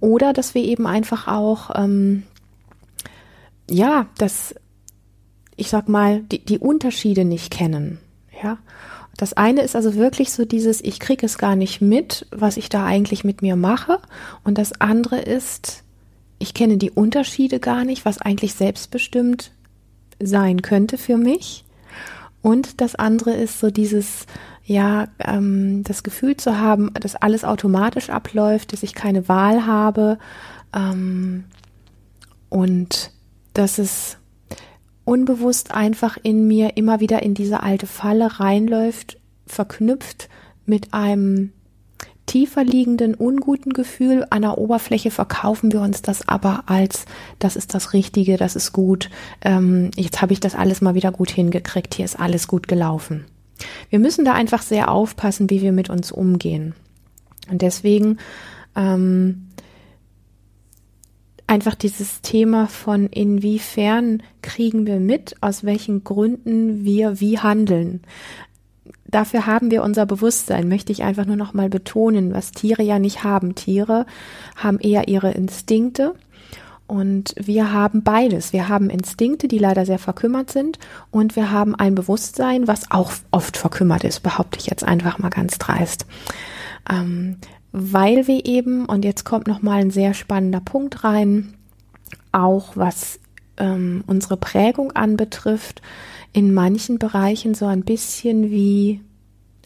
Oder 0.00 0.32
dass 0.32 0.54
wir 0.54 0.64
eben 0.64 0.86
einfach 0.86 1.28
auch, 1.28 1.70
ähm, 1.76 2.24
ja, 3.70 4.06
dass, 4.16 4.54
ich 5.56 5.68
sag 5.68 5.88
mal, 5.88 6.22
die, 6.22 6.44
die 6.44 6.58
Unterschiede 6.58 7.24
nicht 7.24 7.52
kennen. 7.52 7.98
Ja, 8.42 8.58
das 9.16 9.34
eine 9.34 9.60
ist 9.60 9.76
also 9.76 9.94
wirklich 9.94 10.32
so 10.32 10.44
dieses, 10.44 10.82
ich 10.82 10.98
kriege 10.98 11.24
es 11.26 11.38
gar 11.38 11.54
nicht 11.54 11.80
mit, 11.80 12.26
was 12.30 12.56
ich 12.56 12.68
da 12.70 12.84
eigentlich 12.84 13.24
mit 13.24 13.42
mir 13.42 13.56
mache. 13.56 14.00
Und 14.42 14.56
das 14.56 14.80
andere 14.80 15.20
ist, 15.20 15.84
ich 16.38 16.54
kenne 16.54 16.78
die 16.78 16.90
Unterschiede 16.90 17.60
gar 17.60 17.84
nicht, 17.84 18.04
was 18.04 18.20
eigentlich 18.20 18.54
selbstbestimmt 18.54 19.52
sein 20.20 20.62
könnte 20.62 20.98
für 20.98 21.16
mich. 21.16 21.64
Und 22.44 22.82
das 22.82 22.94
andere 22.94 23.32
ist 23.32 23.58
so 23.58 23.70
dieses, 23.70 24.26
ja, 24.66 25.08
ähm, 25.18 25.82
das 25.82 26.02
Gefühl 26.02 26.36
zu 26.36 26.58
haben, 26.58 26.92
dass 26.92 27.16
alles 27.16 27.42
automatisch 27.42 28.10
abläuft, 28.10 28.74
dass 28.74 28.82
ich 28.82 28.92
keine 28.92 29.30
Wahl 29.30 29.64
habe. 29.66 30.18
Ähm, 30.74 31.44
und 32.50 33.12
dass 33.54 33.78
es 33.78 34.18
unbewusst 35.06 35.72
einfach 35.72 36.18
in 36.22 36.46
mir 36.46 36.76
immer 36.76 37.00
wieder 37.00 37.22
in 37.22 37.32
diese 37.32 37.62
alte 37.62 37.86
Falle 37.86 38.38
reinläuft, 38.38 39.18
verknüpft 39.46 40.28
mit 40.66 40.92
einem 40.92 41.50
tiefer 42.34 42.64
liegenden 42.64 43.14
unguten 43.14 43.72
Gefühl. 43.72 44.26
An 44.30 44.42
der 44.42 44.58
Oberfläche 44.58 45.12
verkaufen 45.12 45.70
wir 45.70 45.80
uns 45.80 46.02
das 46.02 46.26
aber 46.26 46.64
als, 46.66 47.04
das 47.38 47.54
ist 47.54 47.74
das 47.76 47.92
Richtige, 47.92 48.36
das 48.36 48.56
ist 48.56 48.72
gut, 48.72 49.08
ähm, 49.42 49.92
jetzt 49.94 50.20
habe 50.20 50.32
ich 50.32 50.40
das 50.40 50.56
alles 50.56 50.80
mal 50.80 50.96
wieder 50.96 51.12
gut 51.12 51.30
hingekriegt, 51.30 51.94
hier 51.94 52.04
ist 52.04 52.18
alles 52.18 52.48
gut 52.48 52.66
gelaufen. 52.66 53.24
Wir 53.88 54.00
müssen 54.00 54.24
da 54.24 54.32
einfach 54.32 54.62
sehr 54.62 54.90
aufpassen, 54.90 55.48
wie 55.48 55.62
wir 55.62 55.70
mit 55.70 55.90
uns 55.90 56.10
umgehen. 56.10 56.74
Und 57.48 57.62
deswegen 57.62 58.18
ähm, 58.74 59.50
einfach 61.46 61.76
dieses 61.76 62.20
Thema 62.20 62.66
von 62.66 63.06
inwiefern 63.06 64.24
kriegen 64.42 64.88
wir 64.88 64.98
mit, 64.98 65.36
aus 65.40 65.62
welchen 65.62 66.02
Gründen 66.02 66.84
wir 66.84 67.20
wie 67.20 67.38
handeln. 67.38 68.00
Dafür 69.06 69.46
haben 69.46 69.70
wir 69.70 69.82
unser 69.82 70.06
Bewusstsein, 70.06 70.68
möchte 70.68 70.92
ich 70.92 71.02
einfach 71.02 71.26
nur 71.26 71.36
noch 71.36 71.54
mal 71.54 71.68
betonen, 71.68 72.32
was 72.32 72.52
Tiere 72.52 72.82
ja 72.82 72.98
nicht 72.98 73.22
haben. 73.22 73.54
Tiere 73.54 74.06
haben 74.56 74.80
eher 74.80 75.08
ihre 75.08 75.32
Instinkte 75.32 76.14
und 76.86 77.34
wir 77.38 77.72
haben 77.72 78.02
beides. 78.02 78.52
Wir 78.52 78.68
haben 78.68 78.90
Instinkte, 78.90 79.48
die 79.48 79.58
leider 79.58 79.86
sehr 79.86 79.98
verkümmert 79.98 80.50
sind 80.50 80.78
und 81.10 81.36
wir 81.36 81.50
haben 81.50 81.74
ein 81.74 81.94
Bewusstsein, 81.94 82.66
was 82.66 82.90
auch 82.90 83.12
oft 83.30 83.56
verkümmert 83.56 84.04
ist, 84.04 84.20
behaupte 84.20 84.58
ich 84.58 84.66
jetzt 84.66 84.84
einfach 84.84 85.18
mal 85.18 85.30
ganz 85.30 85.58
dreist. 85.58 86.06
Ähm, 86.90 87.38
weil 87.72 88.26
wir 88.26 88.46
eben, 88.46 88.86
und 88.86 89.04
jetzt 89.04 89.24
kommt 89.24 89.48
nochmal 89.48 89.80
ein 89.80 89.90
sehr 89.90 90.14
spannender 90.14 90.60
Punkt 90.60 91.04
rein, 91.04 91.54
auch 92.32 92.76
was 92.76 93.18
ähm, 93.56 94.04
unsere 94.06 94.36
Prägung 94.36 94.92
anbetrifft, 94.92 95.82
in 96.32 96.52
manchen 96.52 96.98
Bereichen 96.98 97.54
so 97.54 97.66
ein 97.66 97.82
bisschen 97.82 98.50
wie, 98.50 99.00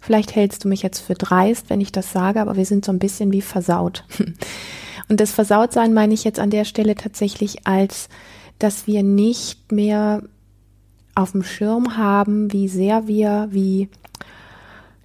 vielleicht 0.00 0.34
hältst 0.34 0.64
du 0.64 0.68
mich 0.68 0.82
jetzt 0.82 1.00
für 1.00 1.14
dreist, 1.14 1.70
wenn 1.70 1.80
ich 1.80 1.92
das 1.92 2.12
sage, 2.12 2.40
aber 2.40 2.56
wir 2.56 2.66
sind 2.66 2.84
so 2.84 2.92
ein 2.92 2.98
bisschen 2.98 3.32
wie 3.32 3.42
versaut. 3.42 4.04
Und 5.08 5.20
das 5.20 5.32
Versautsein 5.32 5.94
meine 5.94 6.12
ich 6.12 6.24
jetzt 6.24 6.38
an 6.38 6.50
der 6.50 6.66
Stelle 6.66 6.94
tatsächlich 6.94 7.66
als, 7.66 8.08
dass 8.58 8.86
wir 8.86 9.02
nicht 9.02 9.72
mehr 9.72 10.22
auf 11.14 11.32
dem 11.32 11.42
Schirm 11.42 11.96
haben, 11.96 12.52
wie 12.52 12.68
sehr 12.68 13.06
wir, 13.06 13.48
wie 13.50 13.88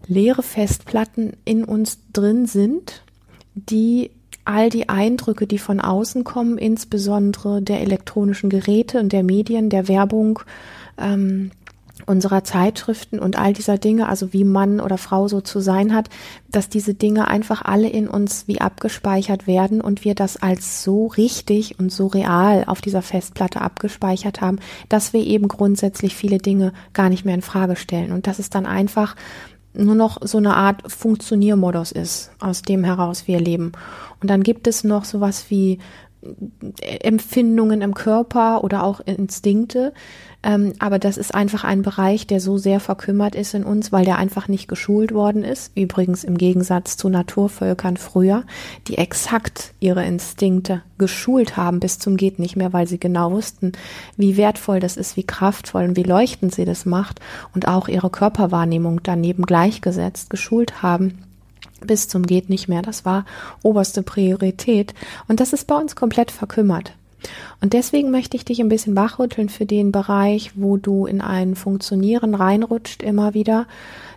leere 0.05 0.43
Festplatten 0.43 1.37
in 1.45 1.63
uns 1.63 1.99
drin 2.11 2.45
sind, 2.45 3.03
die 3.55 4.11
all 4.45 4.69
die 4.69 4.89
Eindrücke, 4.89 5.47
die 5.47 5.57
von 5.57 5.79
außen 5.79 6.23
kommen, 6.23 6.57
insbesondere 6.57 7.61
der 7.61 7.81
elektronischen 7.81 8.49
Geräte 8.49 8.99
und 8.99 9.13
der 9.13 9.23
Medien, 9.23 9.69
der 9.69 9.87
Werbung, 9.87 10.39
ähm, 10.97 11.51
unserer 12.05 12.43
Zeitschriften 12.43 13.19
und 13.19 13.37
all 13.37 13.53
dieser 13.53 13.77
Dinge, 13.77 14.09
also 14.09 14.33
wie 14.33 14.43
Mann 14.43 14.79
oder 14.79 14.97
Frau 14.97 15.27
so 15.27 15.41
zu 15.41 15.59
sein 15.59 15.93
hat, 15.93 16.09
dass 16.51 16.67
diese 16.67 16.93
Dinge 16.93 17.27
einfach 17.27 17.61
alle 17.63 17.87
in 17.87 18.07
uns 18.07 18.47
wie 18.47 18.59
abgespeichert 18.59 19.47
werden 19.47 19.79
und 19.79 20.03
wir 20.03 20.15
das 20.15 20.37
als 20.37 20.83
so 20.83 21.07
richtig 21.07 21.79
und 21.79 21.91
so 21.91 22.07
real 22.07 22.65
auf 22.67 22.81
dieser 22.81 23.01
Festplatte 23.01 23.61
abgespeichert 23.61 24.41
haben, 24.41 24.59
dass 24.89 25.13
wir 25.13 25.25
eben 25.25 25.47
grundsätzlich 25.47 26.15
viele 26.15 26.39
Dinge 26.39 26.73
gar 26.93 27.09
nicht 27.09 27.25
mehr 27.25 27.35
in 27.35 27.41
Frage 27.41 27.75
stellen. 27.75 28.11
Und 28.11 28.27
dass 28.27 28.39
es 28.39 28.49
dann 28.49 28.65
einfach 28.65 29.15
nur 29.73 29.95
noch 29.95 30.17
so 30.21 30.37
eine 30.37 30.55
Art 30.55 30.83
Funktioniermodus 30.91 31.91
ist, 31.91 32.31
aus 32.39 32.61
dem 32.61 32.83
heraus 32.83 33.27
wir 33.27 33.39
leben. 33.39 33.71
Und 34.21 34.29
dann 34.29 34.43
gibt 34.43 34.67
es 34.67 34.83
noch 34.83 35.05
sowas 35.05 35.45
wie 35.49 35.79
Empfindungen 36.81 37.81
im 37.81 37.93
Körper 37.93 38.63
oder 38.63 38.83
auch 38.83 38.99
Instinkte. 39.01 39.93
Ähm, 40.45 40.73
aber 40.79 40.99
das 40.99 41.17
ist 41.17 41.33
einfach 41.33 41.63
ein 41.63 41.83
Bereich, 41.83 42.27
der 42.27 42.41
so 42.41 42.57
sehr 42.57 42.81
verkümmert 42.81 43.33
ist 43.33 43.53
in 43.53 43.63
uns, 43.63 43.91
weil 43.93 44.03
der 44.03 44.17
einfach 44.17 44.49
nicht 44.49 44.67
geschult 44.67 45.13
worden 45.13 45.43
ist. 45.43 45.71
Übrigens 45.75 46.25
im 46.25 46.37
Gegensatz 46.37 46.97
zu 46.97 47.07
Naturvölkern 47.07 47.95
früher, 47.95 48.43
die 48.87 48.97
exakt 48.97 49.73
ihre 49.79 50.05
Instinkte 50.05 50.81
geschult 50.97 51.55
haben 51.55 51.79
bis 51.79 51.99
zum 51.99 52.17
geht 52.17 52.39
nicht 52.39 52.55
mehr, 52.55 52.73
weil 52.73 52.87
sie 52.87 52.99
genau 52.99 53.31
wussten, 53.31 53.71
wie 54.17 54.37
wertvoll 54.37 54.79
das 54.79 54.97
ist, 54.97 55.15
wie 55.15 55.25
kraftvoll 55.25 55.83
und 55.83 55.97
wie 55.97 56.03
leuchtend 56.03 56.53
sie 56.53 56.65
das 56.65 56.85
macht 56.85 57.19
und 57.55 57.67
auch 57.67 57.87
ihre 57.87 58.09
Körperwahrnehmung 58.09 59.01
daneben 59.03 59.45
gleichgesetzt 59.45 60.29
geschult 60.29 60.83
haben 60.83 61.19
bis 61.87 62.07
zum 62.07 62.25
geht 62.25 62.49
nicht 62.49 62.67
mehr. 62.67 62.81
Das 62.81 63.05
war 63.05 63.25
oberste 63.61 64.03
Priorität. 64.03 64.93
Und 65.27 65.39
das 65.39 65.53
ist 65.53 65.67
bei 65.67 65.75
uns 65.75 65.95
komplett 65.95 66.31
verkümmert. 66.31 66.93
Und 67.61 67.73
deswegen 67.73 68.11
möchte 68.11 68.37
ich 68.37 68.45
dich 68.45 68.59
ein 68.59 68.69
bisschen 68.69 68.95
wachrütteln 68.95 69.49
für 69.49 69.65
den 69.65 69.91
Bereich, 69.91 70.51
wo 70.55 70.77
du 70.77 71.05
in 71.05 71.21
ein 71.21 71.55
Funktionieren 71.55 72.35
reinrutscht, 72.35 73.01
immer 73.01 73.33
wieder 73.33 73.67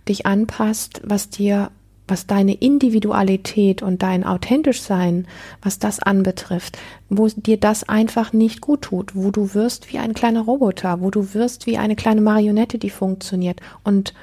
dich 0.08 0.26
anpasst, 0.26 1.00
was 1.04 1.30
dir, 1.30 1.70
was 2.08 2.26
deine 2.26 2.54
Individualität 2.54 3.82
und 3.82 4.02
dein 4.02 4.24
authentisch 4.24 4.80
sein, 4.82 5.26
was 5.62 5.78
das 5.78 6.00
anbetrifft, 6.00 6.78
wo 7.08 7.28
dir 7.28 7.56
das 7.56 7.88
einfach 7.88 8.32
nicht 8.32 8.60
gut 8.60 8.82
tut, 8.82 9.14
wo 9.14 9.30
du 9.30 9.54
wirst 9.54 9.92
wie 9.92 9.98
ein 9.98 10.14
kleiner 10.14 10.42
Roboter, 10.42 11.00
wo 11.00 11.10
du 11.10 11.34
wirst 11.34 11.66
wie 11.66 11.78
eine 11.78 11.96
kleine 11.96 12.20
Marionette, 12.20 12.78
die 12.78 12.90
funktioniert. 12.90 13.60
Und 13.84 14.14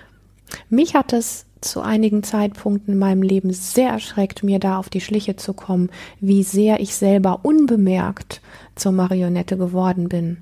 mich 0.69 0.95
hat 0.95 1.13
es 1.13 1.45
zu 1.63 1.81
einigen 1.81 2.23
Zeitpunkten 2.23 2.93
in 2.93 2.99
meinem 2.99 3.21
Leben 3.21 3.51
sehr 3.53 3.89
erschreckt, 3.89 4.43
mir 4.43 4.59
da 4.59 4.77
auf 4.77 4.89
die 4.89 5.01
Schliche 5.01 5.35
zu 5.35 5.53
kommen, 5.53 5.89
wie 6.19 6.43
sehr 6.43 6.79
ich 6.79 6.95
selber 6.95 7.39
unbemerkt 7.43 8.41
zur 8.75 8.91
Marionette 8.91 9.57
geworden 9.57 10.09
bin. 10.09 10.37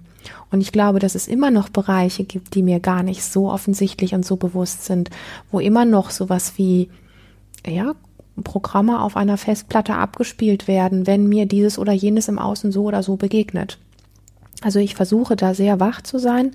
Und 0.52 0.62
ich 0.62 0.72
glaube, 0.72 1.00
dass 1.00 1.16
es 1.16 1.28
immer 1.28 1.52
noch 1.52 1.70
Bereiche 1.70 2.24
gibt, 2.24 2.56
die 2.56 2.64
mir 2.64 2.80
gar 2.80 3.04
nicht 3.04 3.24
so 3.24 3.50
offensichtlich 3.50 4.14
und 4.14 4.26
so 4.26 4.36
bewusst 4.36 4.86
sind, 4.86 5.10
wo 5.52 5.60
immer 5.60 5.86
noch 5.86 6.10
sowas 6.10 6.54
wie, 6.58 6.90
ja, 7.66 7.94
Programme 8.44 9.02
auf 9.02 9.18
einer 9.18 9.38
Festplatte 9.38 9.96
abgespielt 9.96 10.68
werden, 10.68 11.06
wenn 11.06 11.28
mir 11.28 11.46
dieses 11.46 11.78
oder 11.78 11.92
jenes 11.92 12.28
im 12.28 12.40
Außen 12.40 12.72
so 12.72 12.84
oder 12.84 13.04
so 13.04 13.18
begegnet. 13.18 13.78
Also 14.62 14.80
ich 14.80 14.96
versuche 14.96 15.36
da 15.36 15.54
sehr 15.54 15.80
wach 15.80 16.02
zu 16.02 16.20
sein. 16.20 16.52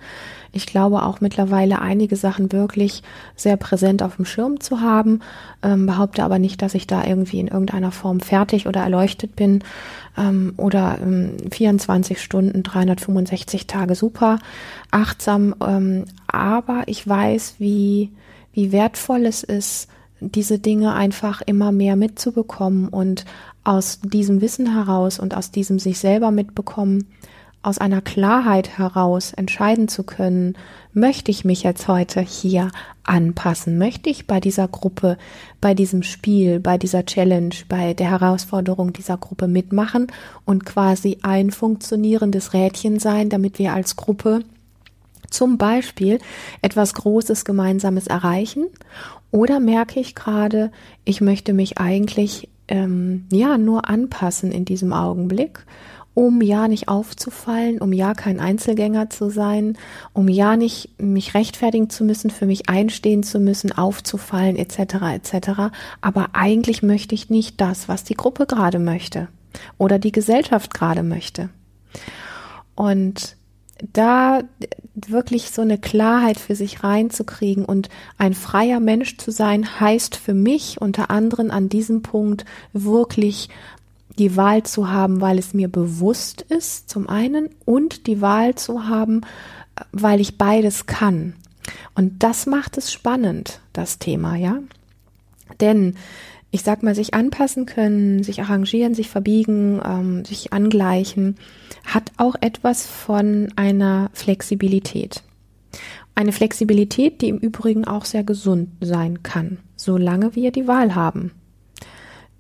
Ich 0.53 0.67
glaube 0.67 1.03
auch 1.03 1.21
mittlerweile 1.21 1.81
einige 1.81 2.17
Sachen 2.17 2.53
wirklich 2.53 3.03
sehr 3.35 3.57
präsent 3.57 4.03
auf 4.03 4.17
dem 4.17 4.25
Schirm 4.25 4.61
zu 4.61 4.81
haben, 4.81 5.21
ähm, 5.63 5.87
behaupte 5.87 6.23
aber 6.23 6.39
nicht, 6.39 6.63
dass 6.63 6.75
ich 6.75 6.87
da 6.87 7.05
irgendwie 7.05 7.41
in 7.41 7.49
irgendeiner 7.49 7.91
Form 7.91 8.21
fertig 8.21 8.67
oder 8.67 8.81
erleuchtet 8.81 9.37
bin 9.37 9.65
ähm, 10.17 10.55
oder 10.57 10.99
ähm, 11.03 11.37
24 11.51 12.23
Stunden, 12.23 12.63
365 12.63 13.67
Tage 13.67 13.95
super 13.95 14.39
achtsam. 14.91 15.55
Ähm, 15.61 16.05
aber 16.27 16.85
ich 16.87 17.07
weiß, 17.07 17.57
wie, 17.59 18.13
wie 18.53 18.73
wertvoll 18.73 19.27
es 19.27 19.43
ist, 19.43 19.89
diese 20.21 20.59
Dinge 20.59 20.95
einfach 20.95 21.43
immer 21.45 21.73
mehr 21.73 21.97
mitzubekommen 21.97 22.89
und 22.89 23.25
aus 23.65 24.01
diesem 24.01 24.41
Wissen 24.41 24.73
heraus 24.73 25.19
und 25.19 25.37
aus 25.37 25.51
diesem 25.51 25.79
sich 25.79 25.99
selber 25.99 26.31
mitbekommen, 26.31 27.09
aus 27.67 27.79
einer 27.79 28.01
Klarheit 28.01 28.79
heraus 28.79 29.33
entscheiden 29.33 29.89
zu 29.89 30.05
können, 30.05 30.57
möchte 30.93 31.33
ich 31.33 31.45
mich 31.45 31.65
jetzt 31.65 31.89
heute 31.89 32.21
hier 32.21 32.71
anpassen, 33.03 33.77
möchte 33.77 34.09
ich 34.09 34.29
bei 34.29 34.39
dieser 34.39 34.69
Gruppe, 34.69 35.19
bei 35.61 35.75
diesem 35.75 36.05
Spiel, 36.05 36.61
bei 36.61 36.79
dieser 36.79 37.05
Challenge, 37.05 37.55
bei 37.69 37.93
der 37.93 38.09
Herausforderung 38.11 38.93
dieser 38.93 39.17
Gruppe 39.17 39.49
mitmachen 39.49 40.07
und 40.45 40.65
quasi 40.65 41.19
ein 41.23 41.51
funktionierendes 41.51 42.53
Rädchen 42.53 43.01
sein, 43.01 43.31
damit 43.31 43.59
wir 43.59 43.73
als 43.73 43.97
Gruppe 43.97 44.45
zum 45.29 45.59
Beispiel 45.59 46.21
etwas 46.63 46.95
Großes 46.95 47.45
Gemeinsames 47.45 48.07
erreichen? 48.07 48.67
Oder 49.33 49.59
merke 49.59 49.99
ich 49.99 50.15
gerade, 50.15 50.71
ich 51.05 51.21
möchte 51.21 51.53
mich 51.53 51.79
eigentlich 51.79 52.49
ähm, 52.69 53.27
ja 53.33 53.59
nur 53.59 53.89
anpassen 53.89 54.53
in 54.53 54.65
diesem 54.65 54.93
Augenblick, 54.93 55.67
um 56.17 56.41
ja 56.41 56.67
nicht 56.67 56.89
aufzufallen, 56.89 57.79
um 57.79 57.93
ja 57.93 58.15
kein 58.15 58.41
Einzelgänger 58.41 59.11
zu 59.11 59.29
sein, 59.29 59.77
um 60.15 60.29
ja 60.29 60.57
nicht 60.57 60.99
mich 60.99 61.35
rechtfertigen 61.35 61.91
zu 61.91 62.05
müssen, 62.05 62.31
für 62.31 62.47
mich 62.47 62.71
einstehen 62.71 63.23
zu 63.23 63.39
müssen, 63.39 63.71
aufzufallen 63.71 64.57
etc. 64.57 64.95
etc. 65.13 65.49
Aber 66.01 66.31
eigentlich 66.33 66.83
möchte 66.83 67.15
ich 67.15 67.29
nicht 67.29 67.61
das, 67.61 67.87
was 67.87 68.03
die 68.03 68.15
Gruppe 68.15 68.47
gerade 68.47 68.79
möchte 68.79 69.29
oder 69.77 69.99
die 69.99 70.11
Gesellschaft 70.11 70.73
gerade 70.73 71.03
möchte. 71.03 71.51
Und 72.75 73.37
da 73.93 74.41
wirklich 74.95 75.51
so 75.51 75.61
eine 75.61 75.77
Klarheit 75.77 76.41
für 76.41 76.55
sich 76.55 76.83
reinzukriegen 76.83 77.67
und 77.67 77.91
ein 78.17 78.33
freier 78.33 78.81
Mensch 78.81 79.19
zu 79.19 79.31
sein, 79.31 79.81
heißt 79.81 80.17
für 80.17 80.33
mich 80.33 80.81
unter 80.81 81.11
anderem 81.11 81.51
an 81.51 81.69
diesem 81.69 82.01
Punkt 82.01 82.47
wirklich 82.73 83.51
die 84.19 84.37
Wahl 84.37 84.63
zu 84.63 84.91
haben, 84.91 85.21
weil 85.21 85.39
es 85.39 85.55
mir 85.55 85.69
bewusst 85.69 86.43
ist, 86.43 86.89
zum 86.91 87.09
einen, 87.09 87.51
und 87.65 88.07
die 88.07 88.21
Wahl 88.21 88.55
zu 88.55 88.89
haben, 88.89 89.23
weil 89.93 90.21
ich 90.21 90.39
beides 90.39 90.87
kann. 90.87 91.35
Und 91.95 92.23
das 92.23 92.47
macht 92.47 92.79
es 92.79 92.93
spannend, 92.93 93.61
das 93.73 93.99
Thema, 93.99 94.37
ja. 94.37 94.59
Denn 95.61 95.95
ich 96.51 96.63
sag 96.63 96.83
mal, 96.83 96.95
sich 96.95 97.13
anpassen 97.13 97.67
können, 97.67 98.23
sich 98.23 98.41
arrangieren, 98.41 98.95
sich 98.95 99.11
verbiegen, 99.11 99.81
ähm, 99.85 100.25
sich 100.25 100.53
angleichen, 100.53 101.37
hat 101.85 102.13
auch 102.17 102.35
etwas 102.41 102.87
von 102.87 103.53
einer 103.57 104.11
Flexibilität. 104.15 105.23
Eine 106.15 106.33
Flexibilität, 106.33 107.21
die 107.21 107.29
im 107.29 107.39
Übrigen 107.39 107.85
auch 107.85 108.07
sehr 108.07 108.25
gesund 108.25 108.71
sein 108.81 109.23
kann, 109.23 109.59
solange 109.77 110.35
wir 110.35 110.51
die 110.51 110.67
Wahl 110.67 110.95
haben. 110.95 111.33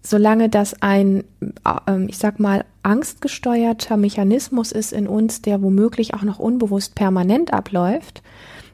Solange 0.08 0.48
das 0.48 0.80
ein, 0.82 1.25
äh, 1.64 2.04
ich 2.06 2.18
sag 2.18 2.38
mal, 2.38 2.64
angstgesteuerter 2.84 3.96
Mechanismus 3.96 4.70
ist 4.70 4.92
in 4.92 5.08
uns, 5.08 5.42
der 5.42 5.62
womöglich 5.62 6.14
auch 6.14 6.22
noch 6.22 6.38
unbewusst 6.38 6.94
permanent 6.94 7.52
abläuft, 7.52 8.22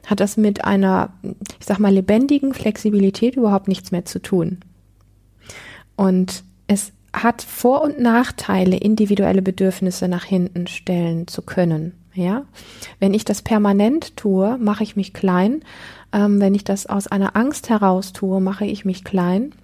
hat 0.05 0.19
das 0.19 0.37
mit 0.37 0.63
einer, 0.63 1.11
ich 1.59 1.65
sag 1.65 1.79
mal, 1.79 1.91
lebendigen 1.91 2.53
Flexibilität 2.53 3.35
überhaupt 3.35 3.67
nichts 3.67 3.91
mehr 3.91 4.05
zu 4.05 4.21
tun. 4.21 4.59
Und 5.95 6.43
es 6.67 6.91
hat 7.13 7.41
Vor- 7.41 7.81
und 7.81 7.99
Nachteile, 7.99 8.77
individuelle 8.77 9.41
Bedürfnisse 9.41 10.07
nach 10.07 10.25
hinten 10.25 10.67
stellen 10.67 11.27
zu 11.27 11.41
können. 11.41 11.93
Ja, 12.13 12.43
wenn 12.99 13.15
ich 13.15 13.25
das 13.25 13.41
permanent 13.41 14.17
tue, 14.17 14.59
mache 14.59 14.83
ich 14.83 14.95
mich 14.95 15.13
klein. 15.13 15.63
Ähm, 16.11 16.39
wenn 16.39 16.53
ich 16.53 16.63
das 16.63 16.85
aus 16.85 17.07
einer 17.07 17.35
Angst 17.35 17.69
heraus 17.69 18.13
tue, 18.13 18.39
mache 18.39 18.65
ich 18.65 18.85
mich 18.85 19.03
klein. 19.03 19.55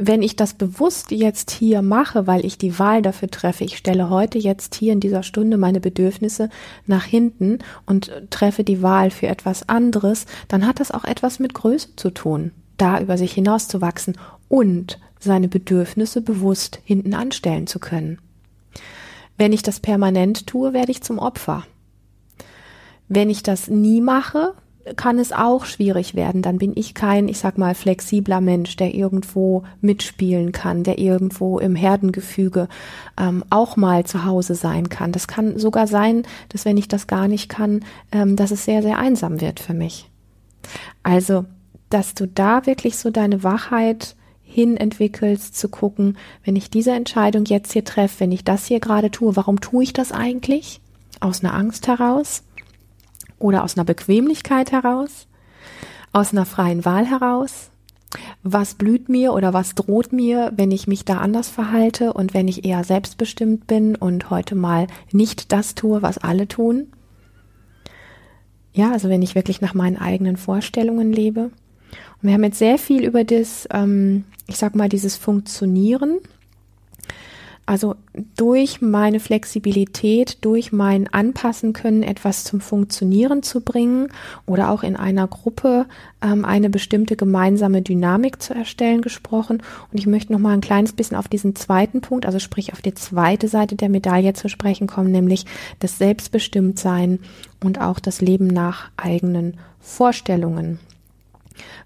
Wenn 0.00 0.22
ich 0.22 0.36
das 0.36 0.54
bewusst 0.54 1.10
jetzt 1.10 1.50
hier 1.50 1.82
mache, 1.82 2.28
weil 2.28 2.46
ich 2.46 2.56
die 2.56 2.78
Wahl 2.78 3.02
dafür 3.02 3.28
treffe, 3.28 3.64
ich 3.64 3.76
stelle 3.76 4.08
heute 4.10 4.38
jetzt 4.38 4.76
hier 4.76 4.92
in 4.92 5.00
dieser 5.00 5.24
Stunde 5.24 5.58
meine 5.58 5.80
Bedürfnisse 5.80 6.50
nach 6.86 7.04
hinten 7.04 7.58
und 7.84 8.12
treffe 8.30 8.62
die 8.62 8.80
Wahl 8.80 9.10
für 9.10 9.26
etwas 9.26 9.68
anderes, 9.68 10.26
dann 10.46 10.66
hat 10.68 10.78
das 10.78 10.92
auch 10.92 11.04
etwas 11.04 11.40
mit 11.40 11.52
Größe 11.52 11.96
zu 11.96 12.10
tun, 12.10 12.52
da 12.76 13.00
über 13.00 13.18
sich 13.18 13.32
hinauszuwachsen 13.32 14.16
und 14.48 15.00
seine 15.18 15.48
Bedürfnisse 15.48 16.20
bewusst 16.20 16.78
hinten 16.84 17.12
anstellen 17.12 17.66
zu 17.66 17.80
können. 17.80 18.18
Wenn 19.36 19.52
ich 19.52 19.64
das 19.64 19.80
permanent 19.80 20.46
tue, 20.46 20.72
werde 20.72 20.92
ich 20.92 21.02
zum 21.02 21.18
Opfer. 21.18 21.64
Wenn 23.08 23.30
ich 23.30 23.42
das 23.42 23.66
nie 23.66 24.00
mache, 24.00 24.54
kann 24.96 25.18
es 25.18 25.32
auch 25.32 25.64
schwierig 25.64 26.14
werden. 26.14 26.42
Dann 26.42 26.58
bin 26.58 26.72
ich 26.74 26.94
kein, 26.94 27.28
ich 27.28 27.38
sag 27.38 27.58
mal, 27.58 27.74
flexibler 27.74 28.40
Mensch, 28.40 28.76
der 28.76 28.94
irgendwo 28.94 29.64
mitspielen 29.80 30.52
kann, 30.52 30.84
der 30.84 30.98
irgendwo 30.98 31.58
im 31.58 31.74
Herdengefüge 31.74 32.68
ähm, 33.18 33.44
auch 33.50 33.76
mal 33.76 34.04
zu 34.04 34.24
Hause 34.24 34.54
sein 34.54 34.88
kann. 34.88 35.12
Das 35.12 35.28
kann 35.28 35.58
sogar 35.58 35.86
sein, 35.86 36.22
dass 36.48 36.64
wenn 36.64 36.76
ich 36.76 36.88
das 36.88 37.06
gar 37.06 37.28
nicht 37.28 37.48
kann, 37.48 37.84
ähm, 38.12 38.36
dass 38.36 38.50
es 38.50 38.64
sehr, 38.64 38.82
sehr 38.82 38.98
einsam 38.98 39.40
wird 39.40 39.60
für 39.60 39.74
mich. 39.74 40.10
Also, 41.02 41.44
dass 41.90 42.14
du 42.14 42.26
da 42.26 42.66
wirklich 42.66 42.98
so 42.98 43.10
deine 43.10 43.42
Wachheit 43.42 44.16
hin 44.42 44.76
entwickelst, 44.76 45.56
zu 45.56 45.68
gucken, 45.68 46.16
wenn 46.44 46.56
ich 46.56 46.70
diese 46.70 46.92
Entscheidung 46.92 47.44
jetzt 47.44 47.72
hier 47.72 47.84
treffe, 47.84 48.20
wenn 48.20 48.32
ich 48.32 48.44
das 48.44 48.66
hier 48.66 48.80
gerade 48.80 49.10
tue, 49.10 49.36
warum 49.36 49.60
tue 49.60 49.84
ich 49.84 49.92
das 49.92 50.10
eigentlich? 50.10 50.80
Aus 51.20 51.42
einer 51.42 51.54
Angst 51.54 51.86
heraus 51.88 52.44
oder 53.38 53.64
aus 53.64 53.76
einer 53.76 53.84
Bequemlichkeit 53.84 54.72
heraus? 54.72 55.26
Aus 56.12 56.32
einer 56.32 56.46
freien 56.46 56.84
Wahl 56.84 57.06
heraus? 57.06 57.70
Was 58.42 58.74
blüht 58.74 59.08
mir 59.08 59.34
oder 59.34 59.52
was 59.52 59.74
droht 59.74 60.12
mir, 60.12 60.52
wenn 60.56 60.70
ich 60.70 60.86
mich 60.86 61.04
da 61.04 61.18
anders 61.18 61.48
verhalte 61.48 62.12
und 62.12 62.32
wenn 62.32 62.48
ich 62.48 62.64
eher 62.64 62.82
selbstbestimmt 62.84 63.66
bin 63.66 63.96
und 63.96 64.30
heute 64.30 64.54
mal 64.54 64.86
nicht 65.12 65.52
das 65.52 65.74
tue, 65.74 66.00
was 66.00 66.18
alle 66.18 66.48
tun? 66.48 66.88
Ja, 68.72 68.92
also 68.92 69.08
wenn 69.08 69.22
ich 69.22 69.34
wirklich 69.34 69.60
nach 69.60 69.74
meinen 69.74 69.96
eigenen 69.96 70.36
Vorstellungen 70.36 71.12
lebe. 71.12 71.50
Und 72.22 72.28
wir 72.28 72.32
haben 72.32 72.44
jetzt 72.44 72.58
sehr 72.58 72.78
viel 72.78 73.04
über 73.04 73.24
das, 73.24 73.68
ähm, 73.72 74.24
ich 74.46 74.56
sag 74.56 74.74
mal, 74.74 74.88
dieses 74.88 75.16
Funktionieren. 75.16 76.18
Also 77.68 77.96
durch 78.34 78.80
meine 78.80 79.20
Flexibilität, 79.20 80.38
durch 80.40 80.72
mein 80.72 81.06
Anpassen 81.12 81.74
können, 81.74 82.02
etwas 82.02 82.44
zum 82.44 82.62
Funktionieren 82.62 83.42
zu 83.42 83.60
bringen 83.60 84.08
oder 84.46 84.70
auch 84.70 84.82
in 84.82 84.96
einer 84.96 85.28
Gruppe 85.28 85.84
ähm, 86.22 86.46
eine 86.46 86.70
bestimmte 86.70 87.14
gemeinsame 87.14 87.82
Dynamik 87.82 88.40
zu 88.40 88.54
erstellen 88.54 89.02
gesprochen. 89.02 89.62
Und 89.92 89.98
ich 89.98 90.06
möchte 90.06 90.32
noch 90.32 90.38
mal 90.38 90.54
ein 90.54 90.62
kleines 90.62 90.94
bisschen 90.94 91.18
auf 91.18 91.28
diesen 91.28 91.56
zweiten 91.56 92.00
Punkt, 92.00 92.24
also 92.24 92.38
sprich 92.38 92.72
auf 92.72 92.80
die 92.80 92.94
zweite 92.94 93.48
Seite 93.48 93.76
der 93.76 93.90
Medaille 93.90 94.32
zu 94.32 94.48
sprechen 94.48 94.86
kommen, 94.86 95.12
nämlich 95.12 95.44
das 95.78 95.98
Selbstbestimmtsein 95.98 97.18
und 97.62 97.82
auch 97.82 97.98
das 97.98 98.22
Leben 98.22 98.46
nach 98.46 98.90
eigenen 98.96 99.58
Vorstellungen 99.78 100.78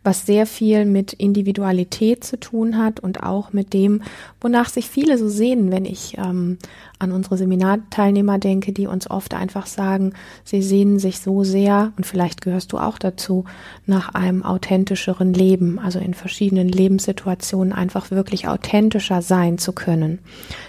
was 0.05 0.27
sehr 0.27 0.47
viel 0.47 0.85
mit 0.85 1.13
Individualität 1.13 2.25
zu 2.25 2.39
tun 2.39 2.79
hat 2.79 3.01
und 3.01 3.23
auch 3.23 3.53
mit 3.53 3.73
dem, 3.73 4.03
wonach 4.41 4.69
sich 4.69 4.89
viele 4.89 5.19
so 5.19 5.29
sehen, 5.29 5.71
wenn 5.71 5.85
ich 5.85 6.17
ähm, 6.19 6.59
an 7.03 7.13
unsere 7.13 7.37
Seminarteilnehmer 7.37 8.39
denke, 8.39 8.73
die 8.73 8.87
uns 8.87 9.11
oft 9.11 9.35
einfach 9.35 9.67
sagen, 9.67 10.15
sie 10.45 10.63
sehnen 10.63 10.99
sich 10.99 11.19
so 11.19 11.43
sehr, 11.43 11.93
und 11.97 12.07
vielleicht 12.07 12.41
gehörst 12.41 12.73
du 12.73 12.79
auch 12.79 12.99
dazu, 12.99 13.45
nach 13.87 14.15
einem 14.15 14.45
authentischeren 14.45 15.35
Leben, 15.35 15.79
also 15.79 15.99
in 15.99 16.15
verschiedenen 16.15 16.69
Lebenssituationen 16.69 17.73
einfach 17.73 18.11
wirklich 18.11 18.49
authentischer 18.49 19.21
sein 19.21 19.59
zu 19.59 19.73
können. 19.73 20.21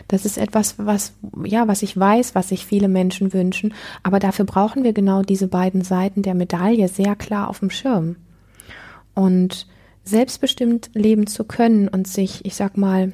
Das 0.08 0.26
ist 0.26 0.38
etwas, 0.38 0.76
was, 0.78 1.14
ja, 1.46 1.68
was 1.68 1.84
ich 1.84 1.98
weiß, 1.98 2.36
was 2.36 2.50
sich 2.50 2.66
viele 2.66 2.88
Menschen 2.88 3.34
wünschen, 3.34 3.74
aber 4.02 4.20
dafür 4.20 4.46
brauchen 4.46 4.84
wir 4.84 4.94
genau 4.94 5.22
diese 5.22 5.48
beiden 5.48 5.84
Seiten 5.84 6.24
der 6.24 6.34
Medaille 6.34 6.88
sehr 6.88 7.16
klar 7.16 7.50
auf 7.50 7.60
dem 7.60 7.70
Schirm 7.70 8.16
und 9.16 9.68
selbstbestimmt 10.04 10.92
leben 10.94 11.28
zu 11.28 11.44
können 11.44 11.88
und 11.88 12.08
sich, 12.08 12.46
ich 12.46 12.56
sag 12.56 12.78
mal, 12.78 13.12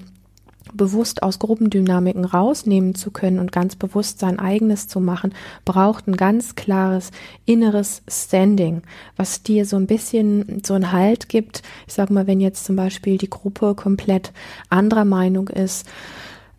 bewusst 0.73 1.23
aus 1.23 1.39
Gruppendynamiken 1.39 2.25
rausnehmen 2.25 2.95
zu 2.95 3.11
können 3.11 3.39
und 3.39 3.51
ganz 3.51 3.75
bewusst 3.75 4.19
sein 4.19 4.39
eigenes 4.39 4.87
zu 4.87 4.99
machen, 4.99 5.33
braucht 5.65 6.07
ein 6.07 6.15
ganz 6.15 6.55
klares 6.55 7.11
inneres 7.45 8.03
Standing, 8.07 8.83
was 9.15 9.43
dir 9.43 9.65
so 9.65 9.77
ein 9.77 9.87
bisschen 9.87 10.61
so 10.65 10.73
einen 10.73 10.91
Halt 10.91 11.29
gibt. 11.29 11.63
Ich 11.87 11.93
sag 11.93 12.09
mal, 12.09 12.27
wenn 12.27 12.39
jetzt 12.39 12.65
zum 12.65 12.75
Beispiel 12.75 13.17
die 13.17 13.29
Gruppe 13.29 13.75
komplett 13.75 14.31
anderer 14.69 15.05
Meinung 15.05 15.47
ist, 15.47 15.87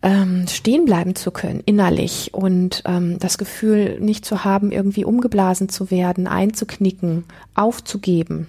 ähm, 0.03 0.47
stehen 0.47 0.85
bleiben 0.85 1.15
zu 1.15 1.31
können 1.31 1.61
innerlich 1.65 2.33
und 2.33 2.81
ähm, 2.85 3.19
das 3.19 3.37
Gefühl 3.37 3.99
nicht 3.99 4.25
zu 4.25 4.43
haben, 4.43 4.71
irgendwie 4.71 5.05
umgeblasen 5.05 5.69
zu 5.69 5.91
werden, 5.91 6.27
einzuknicken, 6.27 7.25
aufzugeben. 7.53 8.47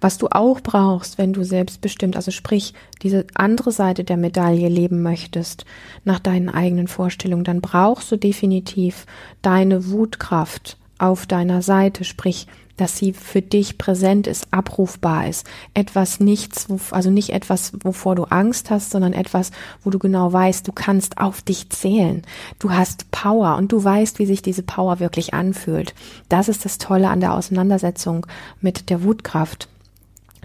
Was 0.00 0.18
du 0.18 0.28
auch 0.28 0.60
brauchst, 0.60 1.18
wenn 1.18 1.32
du 1.32 1.44
selbstbestimmt, 1.44 2.14
also 2.14 2.30
sprich, 2.30 2.74
diese 3.02 3.26
andere 3.34 3.72
Seite 3.72 4.04
der 4.04 4.16
Medaille 4.16 4.68
leben 4.68 5.02
möchtest, 5.02 5.64
nach 6.04 6.20
deinen 6.20 6.48
eigenen 6.48 6.88
Vorstellungen, 6.88 7.44
dann 7.44 7.60
brauchst 7.60 8.10
du 8.12 8.16
definitiv 8.16 9.06
deine 9.42 9.90
Wutkraft 9.90 10.76
auf 10.98 11.26
deiner 11.26 11.62
Seite, 11.62 12.04
sprich, 12.04 12.46
dass 12.78 12.96
sie 12.96 13.12
für 13.12 13.42
dich 13.42 13.76
präsent 13.76 14.26
ist, 14.26 14.46
abrufbar 14.52 15.28
ist. 15.28 15.46
Etwas 15.74 16.20
nichts, 16.20 16.68
also 16.92 17.10
nicht 17.10 17.30
etwas, 17.30 17.72
wovor 17.82 18.14
du 18.14 18.24
Angst 18.24 18.70
hast, 18.70 18.90
sondern 18.90 19.12
etwas, 19.12 19.50
wo 19.84 19.90
du 19.90 19.98
genau 19.98 20.32
weißt, 20.32 20.66
du 20.66 20.72
kannst 20.72 21.18
auf 21.18 21.42
dich 21.42 21.70
zählen. 21.70 22.22
Du 22.58 22.70
hast 22.70 23.10
Power 23.10 23.56
und 23.56 23.72
du 23.72 23.82
weißt, 23.82 24.18
wie 24.18 24.26
sich 24.26 24.42
diese 24.42 24.62
Power 24.62 25.00
wirklich 25.00 25.34
anfühlt. 25.34 25.92
Das 26.28 26.48
ist 26.48 26.64
das 26.64 26.78
Tolle 26.78 27.10
an 27.10 27.20
der 27.20 27.34
Auseinandersetzung 27.34 28.26
mit 28.60 28.90
der 28.90 29.02
Wutkraft. 29.02 29.68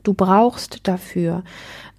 Du 0.04 0.14
brauchst 0.14 0.88
dafür 0.88 1.44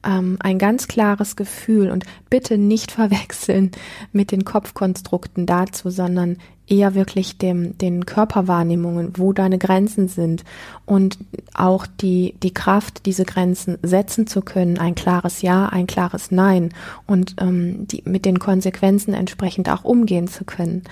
ähm, 0.04 0.36
ein 0.40 0.58
ganz 0.58 0.88
klares 0.88 1.36
Gefühl 1.36 1.90
und 1.90 2.04
bitte 2.30 2.58
nicht 2.58 2.92
verwechseln 2.92 3.70
mit 4.12 4.30
den 4.30 4.44
Kopfkonstrukten 4.44 5.46
dazu, 5.46 5.90
sondern 5.90 6.36
eher 6.66 6.94
wirklich 6.94 7.36
dem, 7.36 7.76
den 7.76 8.06
Körperwahrnehmungen, 8.06 9.12
wo 9.16 9.32
deine 9.32 9.58
Grenzen 9.58 10.08
sind 10.08 10.44
und 10.86 11.18
auch 11.52 11.86
die, 11.86 12.34
die 12.42 12.54
Kraft, 12.54 13.04
diese 13.04 13.24
Grenzen 13.24 13.76
setzen 13.82 14.26
zu 14.26 14.40
können, 14.40 14.78
ein 14.78 14.94
klares 14.94 15.42
Ja, 15.42 15.66
ein 15.66 15.86
klares 15.86 16.30
Nein 16.30 16.72
und 17.06 17.36
ähm, 17.38 17.86
die, 17.86 18.02
mit 18.06 18.24
den 18.24 18.38
Konsequenzen 18.38 19.12
entsprechend 19.12 19.68
auch 19.68 19.84
umgehen 19.84 20.26
zu 20.26 20.44
können. 20.44 20.84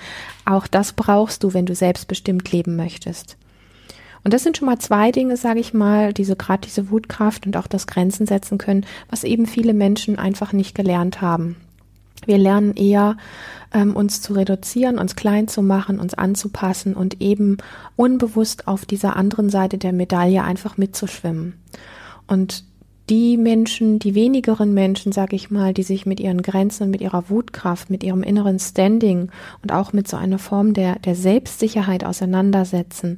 Auch 0.45 0.67
das 0.67 0.93
brauchst 0.93 1.43
du, 1.43 1.53
wenn 1.53 1.65
du 1.65 1.73
selbstbestimmt 1.73 2.51
leben 2.51 2.75
möchtest. 2.75 3.37
Und 4.23 4.33
das 4.33 4.43
sind 4.43 4.57
schon 4.57 4.67
mal 4.67 4.79
zwei 4.79 5.11
Dinge, 5.11 5.35
sage 5.35 5.59
ich 5.59 5.73
mal, 5.73 6.13
diese 6.13 6.35
gerade 6.35 6.61
diese 6.65 6.89
Wutkraft 6.89 7.45
und 7.45 7.57
auch 7.57 7.67
das 7.67 7.87
Grenzen 7.87 8.25
setzen 8.25 8.57
können, 8.57 8.85
was 9.09 9.23
eben 9.23 9.45
viele 9.45 9.73
Menschen 9.73 10.17
einfach 10.17 10.53
nicht 10.53 10.75
gelernt 10.75 11.21
haben. 11.21 11.57
Wir 12.25 12.37
lernen 12.37 12.75
eher, 12.75 13.17
ähm, 13.73 13.95
uns 13.95 14.21
zu 14.21 14.33
reduzieren, 14.33 14.97
uns 14.97 15.15
klein 15.15 15.47
zu 15.47 15.61
machen, 15.61 15.99
uns 15.99 16.13
anzupassen 16.13 16.93
und 16.93 17.21
eben 17.21 17.57
unbewusst 17.95 18.67
auf 18.67 18.85
dieser 18.85 19.15
anderen 19.17 19.49
Seite 19.49 19.77
der 19.77 19.91
Medaille 19.91 20.43
einfach 20.43 20.77
mitzuschwimmen. 20.77 21.55
Und 22.27 22.63
die 23.09 23.35
Menschen, 23.35 23.99
die 23.99 24.15
wenigeren 24.15 24.73
Menschen, 24.73 25.11
sag 25.11 25.33
ich 25.33 25.51
mal, 25.51 25.73
die 25.73 25.83
sich 25.83 26.05
mit 26.05 26.21
ihren 26.21 26.41
Grenzen, 26.41 26.89
mit 26.89 27.01
ihrer 27.01 27.29
Wutkraft, 27.29 27.89
mit 27.89 28.01
ihrem 28.01 28.23
inneren 28.23 28.59
Standing 28.59 29.29
und 29.61 29.73
auch 29.73 29.91
mit 29.91 30.07
so 30.07 30.15
einer 30.15 30.39
Form 30.39 30.73
der, 30.73 30.99
der 30.99 31.15
Selbstsicherheit 31.15 32.05
auseinandersetzen, 32.05 33.17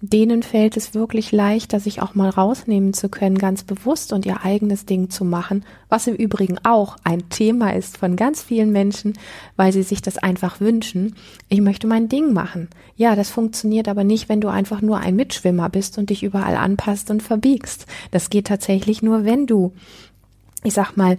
denen 0.00 0.44
fällt 0.44 0.76
es 0.76 0.94
wirklich 0.94 1.32
leichter, 1.32 1.80
sich 1.80 2.00
auch 2.00 2.14
mal 2.14 2.30
rausnehmen 2.30 2.94
zu 2.94 3.08
können, 3.08 3.36
ganz 3.36 3.64
bewusst 3.64 4.12
und 4.12 4.26
ihr 4.26 4.44
eigenes 4.44 4.86
Ding 4.86 5.10
zu 5.10 5.24
machen, 5.24 5.64
was 5.88 6.06
im 6.06 6.14
Übrigen 6.14 6.58
auch 6.62 6.96
ein 7.02 7.28
Thema 7.30 7.74
ist 7.74 7.98
von 7.98 8.14
ganz 8.14 8.42
vielen 8.42 8.70
Menschen, 8.70 9.14
weil 9.56 9.72
sie 9.72 9.82
sich 9.82 10.00
das 10.00 10.16
einfach 10.16 10.60
wünschen. 10.60 11.16
Ich 11.48 11.60
möchte 11.60 11.88
mein 11.88 12.08
Ding 12.08 12.32
machen. 12.32 12.68
Ja, 12.96 13.16
das 13.16 13.30
funktioniert 13.30 13.88
aber 13.88 14.04
nicht, 14.04 14.28
wenn 14.28 14.40
du 14.40 14.48
einfach 14.48 14.82
nur 14.82 14.98
ein 14.98 15.16
Mitschwimmer 15.16 15.68
bist 15.68 15.98
und 15.98 16.10
dich 16.10 16.22
überall 16.22 16.56
anpasst 16.56 17.10
und 17.10 17.22
verbiegst. 17.22 17.86
Das 18.12 18.30
geht 18.30 18.46
tatsächlich 18.46 19.02
nur, 19.02 19.24
wenn 19.24 19.46
du 19.46 19.72
ich 20.64 20.74
sag 20.74 20.96
mal, 20.96 21.18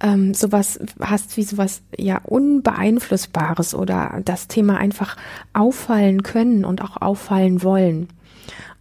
ähm, 0.00 0.34
sowas 0.34 0.80
hast 1.00 1.36
wie 1.36 1.44
sowas 1.44 1.80
ja 1.96 2.18
unbeeinflussbares 2.24 3.72
oder 3.72 4.20
das 4.24 4.48
Thema 4.48 4.78
einfach 4.78 5.16
auffallen 5.52 6.24
können 6.24 6.64
und 6.64 6.82
auch 6.82 7.00
auffallen 7.00 7.62
wollen. 7.62 8.08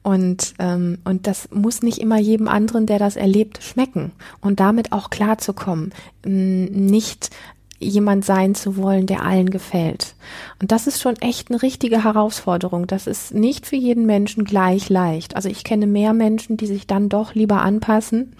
Und, 0.09 0.55
ähm, 0.57 0.97
und 1.03 1.27
das 1.27 1.49
muss 1.51 1.83
nicht 1.83 1.99
immer 1.99 2.17
jedem 2.17 2.47
anderen, 2.47 2.87
der 2.87 2.97
das 2.97 3.15
erlebt, 3.15 3.61
schmecken. 3.61 4.11
Und 4.41 4.59
damit 4.59 4.91
auch 4.91 5.11
klarzukommen. 5.11 5.93
Nicht 6.25 7.29
jemand 7.79 8.25
sein 8.25 8.55
zu 8.55 8.77
wollen, 8.77 9.05
der 9.05 9.23
allen 9.23 9.49
gefällt. 9.49 10.15
Und 10.61 10.71
das 10.71 10.87
ist 10.87 11.01
schon 11.01 11.15
echt 11.17 11.49
eine 11.49 11.61
richtige 11.61 12.03
Herausforderung. 12.03 12.87
Das 12.87 13.07
ist 13.07 13.33
nicht 13.33 13.65
für 13.65 13.77
jeden 13.77 14.05
Menschen 14.05 14.43
gleich 14.43 14.89
leicht. 14.89 15.35
Also 15.35 15.49
ich 15.49 15.63
kenne 15.63 15.87
mehr 15.87 16.13
Menschen, 16.13 16.57
die 16.57 16.67
sich 16.67 16.87
dann 16.87 17.09
doch 17.09 17.33
lieber 17.33 17.61
anpassen, 17.61 18.33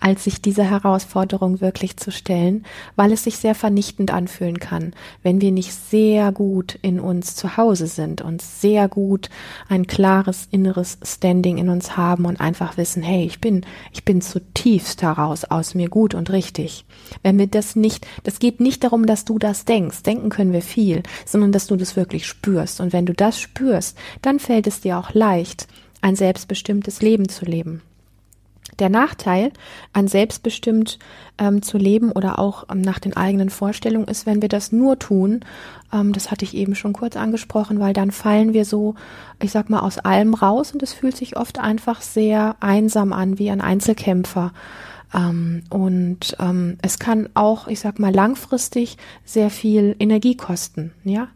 als 0.00 0.24
sich 0.24 0.42
diese 0.42 0.64
Herausforderung 0.64 1.60
wirklich 1.60 1.96
zu 1.96 2.12
stellen, 2.12 2.64
weil 2.96 3.12
es 3.12 3.24
sich 3.24 3.38
sehr 3.38 3.54
vernichtend 3.54 4.12
anfühlen 4.12 4.58
kann, 4.58 4.92
wenn 5.22 5.40
wir 5.40 5.50
nicht 5.50 5.72
sehr 5.72 6.30
gut 6.32 6.78
in 6.82 7.00
uns 7.00 7.36
zu 7.36 7.56
Hause 7.56 7.86
sind 7.86 8.20
und 8.20 8.42
sehr 8.42 8.88
gut 8.88 9.30
ein 9.68 9.86
klares 9.86 10.46
inneres 10.50 10.98
Standing 11.02 11.56
in 11.58 11.70
uns 11.70 11.96
haben 11.96 12.26
und 12.26 12.40
einfach 12.40 12.76
wissen, 12.76 13.02
hey, 13.02 13.24
ich 13.24 13.40
bin, 13.40 13.64
ich 13.92 14.04
bin 14.04 14.20
zutiefst 14.20 15.02
heraus 15.02 15.44
aus 15.44 15.74
mir 15.74 15.88
gut 15.88 16.14
und 16.14 16.30
richtig. 16.30 16.84
Wenn 17.22 17.38
wir 17.38 17.46
das 17.46 17.76
nicht, 17.76 18.06
das 18.24 18.38
geht 18.38 18.60
nicht 18.60 18.73
nicht 18.74 18.82
darum, 18.82 19.06
dass 19.06 19.24
du 19.24 19.38
das 19.38 19.64
denkst. 19.64 20.02
Denken 20.02 20.30
können 20.30 20.52
wir 20.52 20.60
viel, 20.60 21.04
sondern 21.24 21.52
dass 21.52 21.68
du 21.68 21.76
das 21.76 21.94
wirklich 21.94 22.26
spürst. 22.26 22.80
Und 22.80 22.92
wenn 22.92 23.06
du 23.06 23.12
das 23.12 23.38
spürst, 23.38 23.96
dann 24.20 24.40
fällt 24.40 24.66
es 24.66 24.80
dir 24.80 24.98
auch 24.98 25.14
leicht, 25.14 25.68
ein 26.00 26.16
selbstbestimmtes 26.16 27.00
Leben 27.00 27.28
zu 27.28 27.44
leben. 27.44 27.82
Der 28.80 28.88
Nachteil 28.88 29.52
an 29.92 30.08
selbstbestimmt 30.08 30.98
ähm, 31.38 31.62
zu 31.62 31.78
leben 31.78 32.10
oder 32.10 32.40
auch 32.40 32.64
ähm, 32.68 32.80
nach 32.80 32.98
den 32.98 33.16
eigenen 33.16 33.48
Vorstellungen 33.48 34.08
ist, 34.08 34.26
wenn 34.26 34.42
wir 34.42 34.48
das 34.48 34.72
nur 34.72 34.98
tun, 34.98 35.44
ähm, 35.92 36.12
das 36.12 36.32
hatte 36.32 36.44
ich 36.44 36.56
eben 36.56 36.74
schon 36.74 36.94
kurz 36.94 37.16
angesprochen, 37.16 37.78
weil 37.78 37.92
dann 37.92 38.10
fallen 38.10 38.54
wir 38.54 38.64
so, 38.64 38.96
ich 39.40 39.52
sag 39.52 39.70
mal, 39.70 39.78
aus 39.80 39.98
allem 39.98 40.34
raus 40.34 40.72
und 40.72 40.82
es 40.82 40.92
fühlt 40.92 41.16
sich 41.16 41.36
oft 41.36 41.60
einfach 41.60 42.02
sehr 42.02 42.56
einsam 42.58 43.12
an, 43.12 43.38
wie 43.38 43.50
ein 43.50 43.60
Einzelkämpfer. 43.60 44.52
Ähm, 45.14 45.62
und 45.70 46.36
ähm, 46.40 46.76
es 46.82 46.98
kann 46.98 47.28
auch, 47.34 47.68
ich 47.68 47.80
sag 47.80 47.98
mal, 47.98 48.12
langfristig 48.12 48.96
sehr 49.24 49.50
viel 49.50 49.94
Energie 49.98 50.36
kosten, 50.36 50.92
ja. 51.04 51.28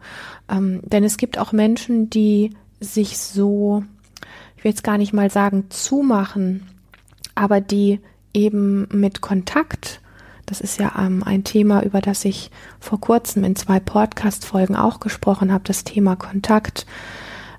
Ähm, 0.49 0.81
denn 0.85 1.05
es 1.05 1.17
gibt 1.17 1.39
auch 1.39 1.53
Menschen, 1.53 2.11
die 2.11 2.55
sich 2.81 3.19
so, 3.19 3.85
ich 4.57 4.65
will 4.65 4.73
jetzt 4.73 4.85
gar 4.85 4.99
nicht 4.99 5.13
mal 5.13 5.31
sagen, 5.31 5.67
zumachen, 5.71 6.67
aber 7.35 7.61
die 7.61 8.01
eben 8.35 8.89
mit 8.91 9.21
Kontakt, 9.21 10.01
das 10.47 10.61
ist 10.61 10.81
ja 10.81 10.93
ähm, 10.99 11.23
ein 11.23 11.45
Thema, 11.45 11.83
über 11.83 12.01
das 12.01 12.25
ich 12.25 12.51
vor 12.81 13.01
kurzem 13.01 13.45
in 13.45 13.55
zwei 13.55 13.79
Podcast-Folgen 13.81 14.77
auch 14.77 14.99
gesprochen 14.99 15.53
habe, 15.53 15.65
das 15.65 15.85
Thema 15.85 16.17
Kontakt 16.17 16.87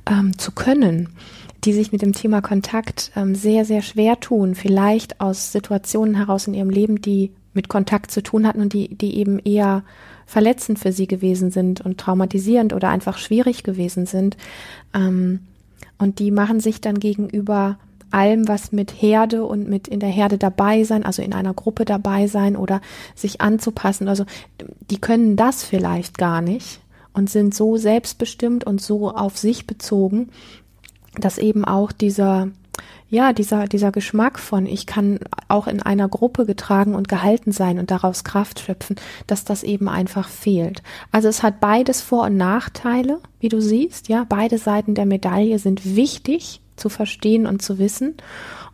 ähm, 0.10 0.38
zu 0.38 0.52
können 0.52 1.10
die 1.66 1.74
sich 1.74 1.92
mit 1.92 2.02
dem 2.02 2.14
Thema 2.14 2.42
Kontakt 2.42 3.12
ähm, 3.16 3.36
sehr, 3.36 3.66
sehr 3.66 3.82
schwer 3.82 4.20
tun, 4.20 4.56
vielleicht 4.56 5.20
aus 5.22 5.52
Situationen 5.52 6.16
heraus 6.16 6.48
in 6.48 6.54
ihrem 6.54 6.70
Leben, 6.70 7.02
die 7.02 7.32
mit 7.54 7.68
Kontakt 7.68 8.12
zu 8.12 8.24
tun 8.24 8.48
hatten 8.48 8.62
und 8.62 8.74
die, 8.74 8.96
die 8.96 9.18
eben 9.18 9.40
eher 9.40 9.84
verletzend 10.26 10.80
für 10.80 10.92
sie 10.92 11.08
gewesen 11.08 11.52
sind 11.52 11.82
und 11.82 11.98
traumatisierend 11.98 12.74
oder 12.74 12.90
einfach 12.90 13.18
schwierig 13.18 13.64
gewesen 13.64 14.06
sind. 14.06 14.38
Ähm, 14.94 15.40
und 15.98 16.20
die 16.20 16.32
machen 16.32 16.60
sich 16.60 16.82
dann 16.82 17.00
gegenüber 17.00 17.78
allem, 18.12 18.48
was 18.48 18.72
mit 18.72 19.02
Herde 19.02 19.44
und 19.46 19.68
mit 19.68 19.88
in 19.88 20.00
der 20.00 20.10
Herde 20.10 20.38
dabei 20.38 20.84
sein, 20.84 21.04
also 21.04 21.22
in 21.22 21.34
einer 21.34 21.54
Gruppe 21.54 21.86
dabei 21.86 22.28
sein 22.28 22.56
oder 22.56 22.82
sich 23.16 23.42
anzupassen, 23.42 24.08
also 24.08 24.26
die 24.90 25.00
können 25.00 25.36
das 25.36 25.64
vielleicht 25.64 26.18
gar 26.18 26.42
nicht 26.42 26.80
und 27.14 27.30
sind 27.30 27.54
so 27.54 27.78
selbstbestimmt 27.78 28.64
und 28.64 28.82
so 28.82 29.12
auf 29.12 29.38
sich 29.38 29.68
bezogen, 29.68 30.30
dass 31.20 31.38
eben 31.38 31.66
auch 31.66 31.92
dieser, 31.92 32.50
ja, 33.10 33.34
dieser, 33.34 33.68
dieser 33.68 33.92
Geschmack 33.92 34.40
von, 34.40 34.66
ich 34.66 34.86
kann 34.86 35.20
auch 35.48 35.68
in 35.68 35.82
einer 35.82 36.08
Gruppe 36.08 36.46
getragen 36.46 36.96
und 36.96 37.08
gehalten 37.08 37.52
sein 37.52 37.80
und 37.80 37.92
daraus 37.92 38.24
Kraft 38.24 38.60
schöpfen, 38.60 38.96
dass 39.28 39.46
das 39.46 39.64
eben 39.64 39.90
einfach 39.90 40.30
fehlt. 40.30 40.84
Also 41.12 41.28
es 41.28 41.44
hat 41.44 41.60
beides 41.60 42.02
Vor- 42.02 42.26
und 42.26 42.38
Nachteile, 42.38 43.20
wie 43.40 43.50
du 43.50 43.62
siehst, 43.62 44.10
ja, 44.10 44.26
beide 44.28 44.58
Seiten 44.58 44.96
der 44.96 45.06
Medaille 45.06 45.60
sind 45.60 45.96
wichtig 45.96 46.62
zu 46.76 46.90
verstehen 46.90 47.46
und 47.46 47.62
zu 47.62 47.80
wissen. 47.80 48.16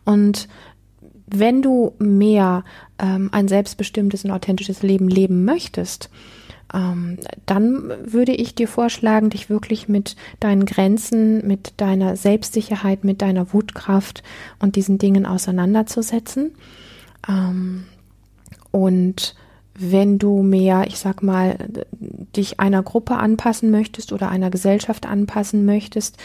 Und 0.04 0.48
wenn 1.26 1.60
du 1.62 1.94
mehr 1.98 2.64
ähm, 2.98 3.30
ein 3.32 3.48
selbstbestimmtes 3.48 4.24
und 4.24 4.30
authentisches 4.30 4.82
Leben 4.82 5.08
leben 5.08 5.44
möchtest, 5.44 6.08
ähm, 6.76 7.16
dann 7.46 7.90
würde 8.04 8.32
ich 8.32 8.54
dir 8.54 8.68
vorschlagen, 8.68 9.30
dich 9.30 9.48
wirklich 9.48 9.88
mit 9.88 10.14
deinen 10.40 10.66
Grenzen, 10.66 11.46
mit 11.46 11.72
deiner 11.78 12.16
Selbstsicherheit, 12.16 13.02
mit 13.02 13.22
deiner 13.22 13.52
Wutkraft 13.54 14.22
und 14.58 14.76
diesen 14.76 14.98
Dingen 14.98 15.24
auseinanderzusetzen. 15.24 16.52
Ähm, 17.28 17.84
und 18.72 19.34
wenn 19.78 20.18
du 20.18 20.42
mehr, 20.42 20.86
ich 20.86 20.98
sag 20.98 21.22
mal, 21.22 21.56
dich 22.34 22.60
einer 22.60 22.82
Gruppe 22.82 23.16
anpassen 23.16 23.70
möchtest 23.70 24.12
oder 24.12 24.28
einer 24.28 24.50
Gesellschaft 24.50 25.06
anpassen 25.06 25.64
möchtest, 25.64 26.18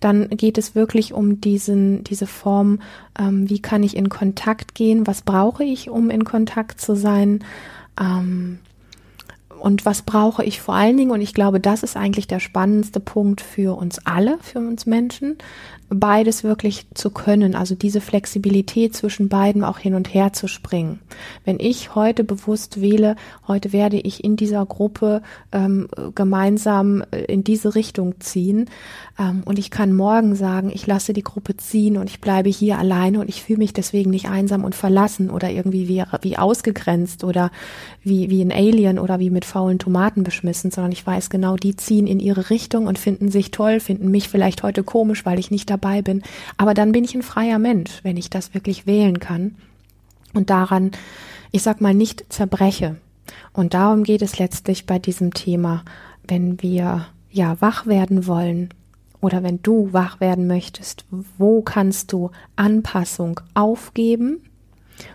dann 0.00 0.28
geht 0.30 0.56
es 0.58 0.74
wirklich 0.74 1.12
um 1.12 1.40
diesen, 1.40 2.04
diese 2.04 2.26
Form, 2.26 2.80
ähm, 3.18 3.48
wie 3.48 3.60
kann 3.60 3.82
ich 3.82 3.96
in 3.96 4.08
Kontakt 4.08 4.74
gehen, 4.74 5.06
was 5.06 5.22
brauche 5.22 5.64
ich, 5.64 5.90
um 5.90 6.10
in 6.10 6.24
Kontakt 6.24 6.80
zu 6.80 6.96
sein, 6.96 7.44
ähm, 8.00 8.58
und 9.60 9.84
was 9.84 10.02
brauche 10.02 10.44
ich 10.44 10.60
vor 10.60 10.74
allen 10.74 10.96
Dingen? 10.96 11.10
Und 11.10 11.20
ich 11.20 11.34
glaube, 11.34 11.60
das 11.60 11.82
ist 11.82 11.96
eigentlich 11.96 12.26
der 12.26 12.40
spannendste 12.40 13.00
Punkt 13.00 13.40
für 13.40 13.76
uns 13.76 13.98
alle, 14.04 14.38
für 14.40 14.58
uns 14.58 14.86
Menschen, 14.86 15.38
beides 15.90 16.44
wirklich 16.44 16.86
zu 16.94 17.10
können, 17.10 17.54
also 17.54 17.74
diese 17.74 18.00
Flexibilität 18.00 18.94
zwischen 18.94 19.28
beiden 19.28 19.64
auch 19.64 19.78
hin 19.78 19.94
und 19.94 20.12
her 20.12 20.32
zu 20.32 20.46
springen. 20.46 21.00
Wenn 21.44 21.58
ich 21.58 21.94
heute 21.94 22.24
bewusst 22.24 22.80
wähle, 22.80 23.16
heute 23.46 23.72
werde 23.72 23.98
ich 23.98 24.22
in 24.22 24.36
dieser 24.36 24.64
Gruppe 24.66 25.22
ähm, 25.52 25.88
gemeinsam 26.14 27.02
äh, 27.10 27.24
in 27.24 27.42
diese 27.42 27.74
Richtung 27.74 28.20
ziehen 28.20 28.68
ähm, 29.18 29.42
und 29.44 29.58
ich 29.58 29.70
kann 29.70 29.94
morgen 29.94 30.34
sagen, 30.34 30.70
ich 30.72 30.86
lasse 30.86 31.12
die 31.12 31.22
Gruppe 31.22 31.56
ziehen 31.56 31.96
und 31.96 32.10
ich 32.10 32.20
bleibe 32.20 32.50
hier 32.50 32.78
alleine 32.78 33.20
und 33.20 33.28
ich 33.28 33.42
fühle 33.42 33.58
mich 33.58 33.72
deswegen 33.72 34.10
nicht 34.10 34.28
einsam 34.28 34.64
und 34.64 34.74
verlassen 34.74 35.30
oder 35.30 35.50
irgendwie 35.50 35.88
wie, 35.88 36.04
wie 36.20 36.36
ausgegrenzt 36.36 37.24
oder 37.24 37.50
wie, 38.02 38.28
wie 38.28 38.42
ein 38.42 38.52
Alien 38.52 38.98
oder 38.98 39.18
wie 39.18 39.30
mit 39.30 39.44
faulen 39.46 39.78
Tomaten 39.78 40.22
beschmissen, 40.22 40.70
sondern 40.70 40.92
ich 40.92 41.06
weiß 41.06 41.30
genau, 41.30 41.56
die 41.56 41.76
ziehen 41.76 42.06
in 42.06 42.20
ihre 42.20 42.50
Richtung 42.50 42.86
und 42.86 42.98
finden 42.98 43.30
sich 43.30 43.50
toll, 43.50 43.80
finden 43.80 44.10
mich 44.10 44.28
vielleicht 44.28 44.62
heute 44.62 44.82
komisch, 44.82 45.24
weil 45.24 45.38
ich 45.38 45.50
nicht 45.50 45.70
dabei 45.80 46.02
bin. 46.02 46.22
Aber 46.56 46.74
dann 46.74 46.92
bin 46.92 47.04
ich 47.04 47.14
ein 47.14 47.22
freier 47.22 47.58
Mensch, 47.58 48.00
wenn 48.02 48.16
ich 48.16 48.30
das 48.30 48.54
wirklich 48.54 48.86
wählen 48.86 49.18
kann. 49.18 49.56
und 50.34 50.50
daran, 50.50 50.90
ich 51.52 51.62
sag 51.62 51.80
mal, 51.80 51.94
nicht 51.94 52.32
zerbreche. 52.32 52.96
Und 53.52 53.72
darum 53.74 54.04
geht 54.04 54.22
es 54.22 54.38
letztlich 54.38 54.84
bei 54.86 54.98
diesem 54.98 55.32
Thema, 55.32 55.84
wenn 56.26 56.60
wir 56.62 57.06
ja 57.30 57.60
wach 57.60 57.86
werden 57.86 58.26
wollen 58.26 58.68
oder 59.20 59.42
wenn 59.42 59.62
du 59.62 59.92
wach 59.92 60.20
werden 60.20 60.46
möchtest, 60.46 61.06
wo 61.38 61.62
kannst 61.62 62.12
du 62.12 62.30
Anpassung 62.56 63.40
aufgeben? 63.54 64.42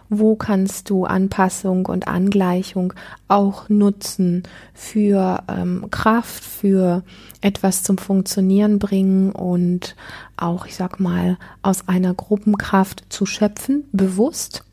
Wo 0.10 0.36
kannst 0.36 0.90
du 0.90 1.06
Anpassung 1.06 1.86
und 1.86 2.08
Angleichung 2.08 2.94
auch 3.28 3.70
nutzen 3.70 4.44
für 4.74 5.44
ähm, 5.48 5.88
Kraft, 5.92 6.44
für 6.44 7.04
etwas 7.42 7.84
zum 7.84 7.98
Funktionieren 7.98 8.80
bringen 8.80 9.32
und 9.32 9.96
auch, 10.38 10.66
ich 10.66 10.76
sag 10.76 11.00
mal, 11.00 11.38
aus 11.62 11.88
einer 11.88 12.14
Gruppenkraft 12.14 13.06
zu 13.10 13.26
schöpfen, 13.26 13.86
bewusst? 13.92 14.64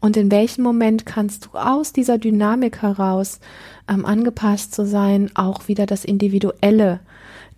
Und 0.00 0.18
in 0.18 0.30
welchem 0.30 0.62
Moment 0.62 1.06
kannst 1.06 1.46
du 1.46 1.58
aus 1.58 1.94
dieser 1.94 2.18
Dynamik 2.18 2.82
heraus 2.82 3.40
ähm, 3.88 4.04
angepasst 4.04 4.74
zu 4.74 4.86
sein, 4.86 5.30
auch 5.34 5.66
wieder 5.68 5.86
das 5.86 6.04
Individuelle 6.04 7.00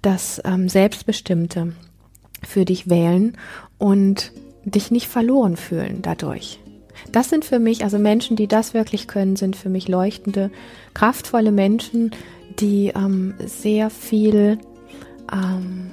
das 0.04 0.40
ähm, 0.44 0.68
Selbstbestimmte 0.68 1.72
für 2.42 2.64
dich 2.64 2.90
wählen 2.90 3.36
und 3.78 4.32
dich 4.64 4.90
nicht 4.90 5.08
verloren 5.08 5.56
fühlen 5.56 6.02
dadurch. 6.02 6.60
Das 7.14 7.28
sind 7.28 7.44
für 7.44 7.60
mich, 7.60 7.84
also 7.84 8.00
Menschen, 8.00 8.34
die 8.34 8.48
das 8.48 8.74
wirklich 8.74 9.06
können, 9.06 9.36
sind 9.36 9.54
für 9.54 9.68
mich 9.68 9.86
leuchtende, 9.86 10.50
kraftvolle 10.94 11.52
Menschen, 11.52 12.10
die 12.58 12.88
ähm, 12.88 13.34
sehr 13.38 13.88
viel 13.88 14.58
ähm, 15.32 15.92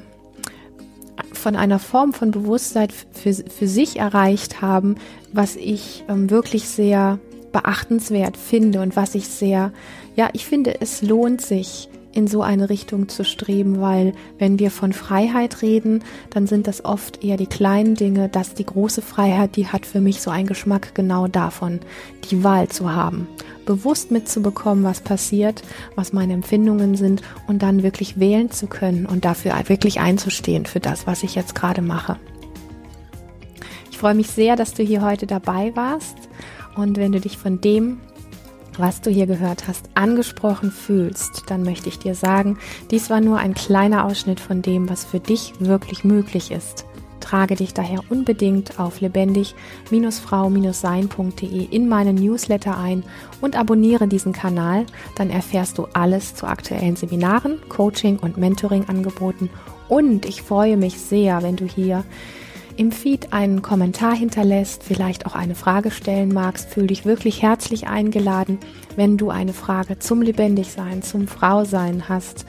von 1.32 1.56
einer 1.56 1.78
Form 1.78 2.14
von 2.14 2.32
Bewusstsein 2.32 2.90
für, 3.12 3.36
für 3.36 3.68
sich 3.68 4.00
erreicht 4.00 4.64
haben, 4.64 4.96
was 5.32 5.58
ich 5.58 6.04
ähm, 6.10 6.32
wirklich 6.32 6.68
sehr 6.68 7.20
beachtenswert 7.52 8.36
finde 8.36 8.82
und 8.82 8.96
was 8.96 9.14
ich 9.14 9.28
sehr, 9.28 9.72
ja, 10.16 10.28
ich 10.34 10.48
finde, 10.48 10.82
es 10.82 11.04
lohnt 11.04 11.42
sich, 11.42 11.88
in 12.14 12.28
so 12.28 12.42
eine 12.42 12.70
Richtung 12.70 13.08
zu 13.08 13.24
streben, 13.24 13.80
weil 13.80 14.14
wenn 14.38 14.60
wir 14.60 14.72
von 14.72 14.94
Freiheit 14.94 15.62
reden, 15.62 16.04
dann 16.30 16.48
sind 16.48 16.68
das 16.68 16.84
oft 16.84 17.24
eher 17.24 17.38
die 17.38 17.48
kleinen 17.48 17.96
Dinge, 17.96 18.30
dass 18.30 18.54
die 18.54 18.66
große 18.66 19.02
Freiheit, 19.02 19.56
die 19.56 19.68
hat 19.68 19.86
für 19.86 20.02
mich 20.02 20.22
so 20.22 20.30
einen 20.30 20.48
Geschmack 20.48 20.94
genau 20.94 21.28
davon, 21.28 21.80
die 22.30 22.44
Wahl 22.44 22.68
zu 22.68 22.94
haben, 22.94 23.28
bewusst 23.66 24.12
mitzubekommen, 24.12 24.84
was 24.84 25.02
passiert, 25.02 25.64
was 25.96 26.14
meine 26.14 26.34
Empfindungen 26.34 26.96
sind 26.96 27.22
und 27.48 27.62
dann 27.62 27.84
wirklich 27.84 28.20
wählen 28.20 28.52
zu 28.52 28.68
können 28.68 29.06
und 29.06 29.26
dafür 29.26 29.54
wirklich 29.68 30.00
einzustehen 30.00 30.66
für 30.66 30.80
das, 30.80 31.08
was 31.08 31.24
ich 31.24 31.36
jetzt 31.36 31.56
gerade 31.56 31.82
mache. 31.82 32.18
Ich 33.90 33.98
freue 33.98 34.16
mich 34.16 34.28
sehr, 34.28 34.56
dass 34.56 34.74
du 34.74 34.84
hier 34.84 35.02
heute 35.02 35.28
dabei 35.28 35.76
warst 35.76 36.18
und 36.76 36.98
wenn 36.98 37.12
du 37.12 37.20
dich 37.20 37.38
von 37.38 37.62
dem 37.62 38.00
was 38.78 39.02
du 39.02 39.10
hier 39.10 39.28
gehört 39.28 39.68
hast, 39.68 39.90
angesprochen 39.96 40.72
fühlst, 40.72 41.44
dann 41.48 41.64
möchte 41.64 41.90
ich 41.90 42.00
dir 42.00 42.16
sagen, 42.16 42.58
dies 42.90 43.10
war 43.10 43.20
nur 43.22 43.38
ein 43.38 43.54
kleiner 43.54 44.06
Ausschnitt 44.06 44.40
von 44.40 44.62
dem, 44.62 44.90
was 44.90 45.06
für 45.06 45.20
dich 45.20 45.54
wirklich 45.60 46.04
möglich 46.04 46.52
ist. 46.52 46.86
Trage 47.20 47.56
dich 47.56 47.74
daher 47.74 48.02
unbedingt 48.10 48.80
auf 48.80 49.00
lebendig-frau-sein.de 49.00 51.66
in 51.66 51.88
meinen 51.88 52.16
Newsletter 52.16 52.78
ein 52.78 53.04
und 53.40 53.56
abonniere 53.56 54.08
diesen 54.08 54.34
Kanal, 54.34 54.86
dann 55.16 55.30
erfährst 55.30 55.78
du 55.78 55.86
alles 55.94 56.36
zu 56.36 56.48
aktuellen 56.48 56.96
Seminaren, 56.96 57.60
Coaching 57.70 58.18
und 58.18 58.38
Mentoring-Angeboten 58.38 59.50
und 59.88 60.26
ich 60.26 60.42
freue 60.42 60.78
mich 60.78 60.98
sehr, 60.98 61.44
wenn 61.44 61.58
du 61.58 61.66
hier 61.66 62.04
im 62.78 62.92
Feed 62.92 63.34
einen 63.34 63.62
Kommentar 63.62 64.16
hinterlässt, 64.16 64.84
vielleicht 64.84 65.26
auch 65.26 65.36
eine 65.36 65.56
Frage 65.56 65.92
stellen 65.92 66.34
magst, 66.34 66.70
fühl 66.70 66.88
dich 66.88 67.06
wirklich 67.06 67.42
herzlich 67.42 67.88
eingeladen. 67.88 68.60
Wenn 68.96 69.18
du 69.18 69.30
eine 69.30 69.54
Frage 69.54 70.00
zum 70.00 70.22
Lebendigsein, 70.22 71.02
zum 71.02 71.28
Frausein 71.28 72.10
hast, 72.10 72.46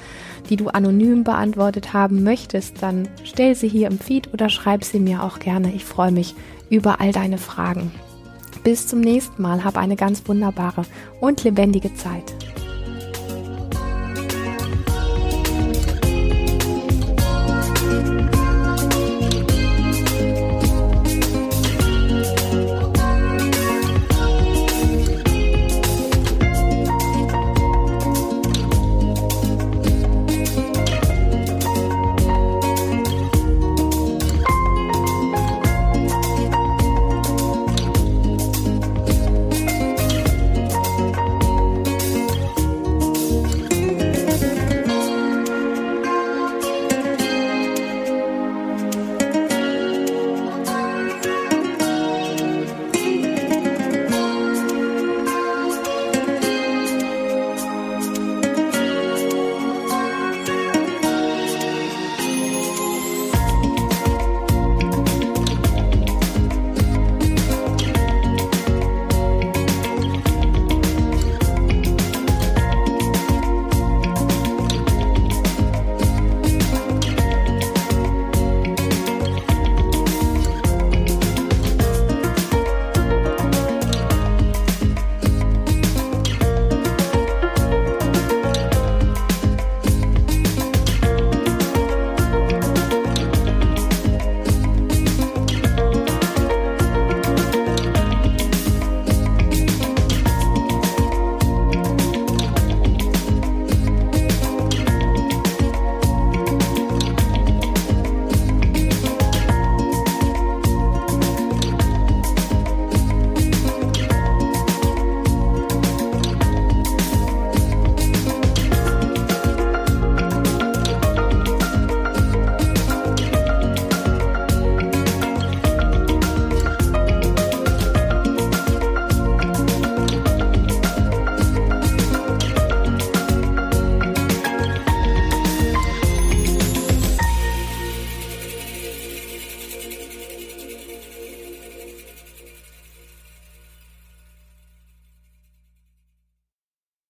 die 0.48 0.56
du 0.56 0.68
anonym 0.68 1.24
beantwortet 1.24 1.92
haben 1.92 2.22
möchtest, 2.22 2.82
dann 2.82 3.08
stell 3.24 3.54
sie 3.54 3.68
hier 3.68 3.88
im 3.88 3.98
Feed 3.98 4.32
oder 4.32 4.48
schreib 4.48 4.84
sie 4.84 5.00
mir 5.00 5.22
auch 5.22 5.38
gerne. 5.38 5.72
Ich 5.72 5.84
freue 5.84 6.12
mich 6.12 6.34
über 6.70 7.00
all 7.00 7.12
deine 7.12 7.38
Fragen. 7.38 7.90
Bis 8.64 8.86
zum 8.86 9.00
nächsten 9.00 9.42
Mal, 9.42 9.64
hab 9.64 9.76
eine 9.76 9.96
ganz 9.96 10.26
wunderbare 10.28 10.82
und 11.20 11.42
lebendige 11.44 11.94
Zeit. 11.94 12.51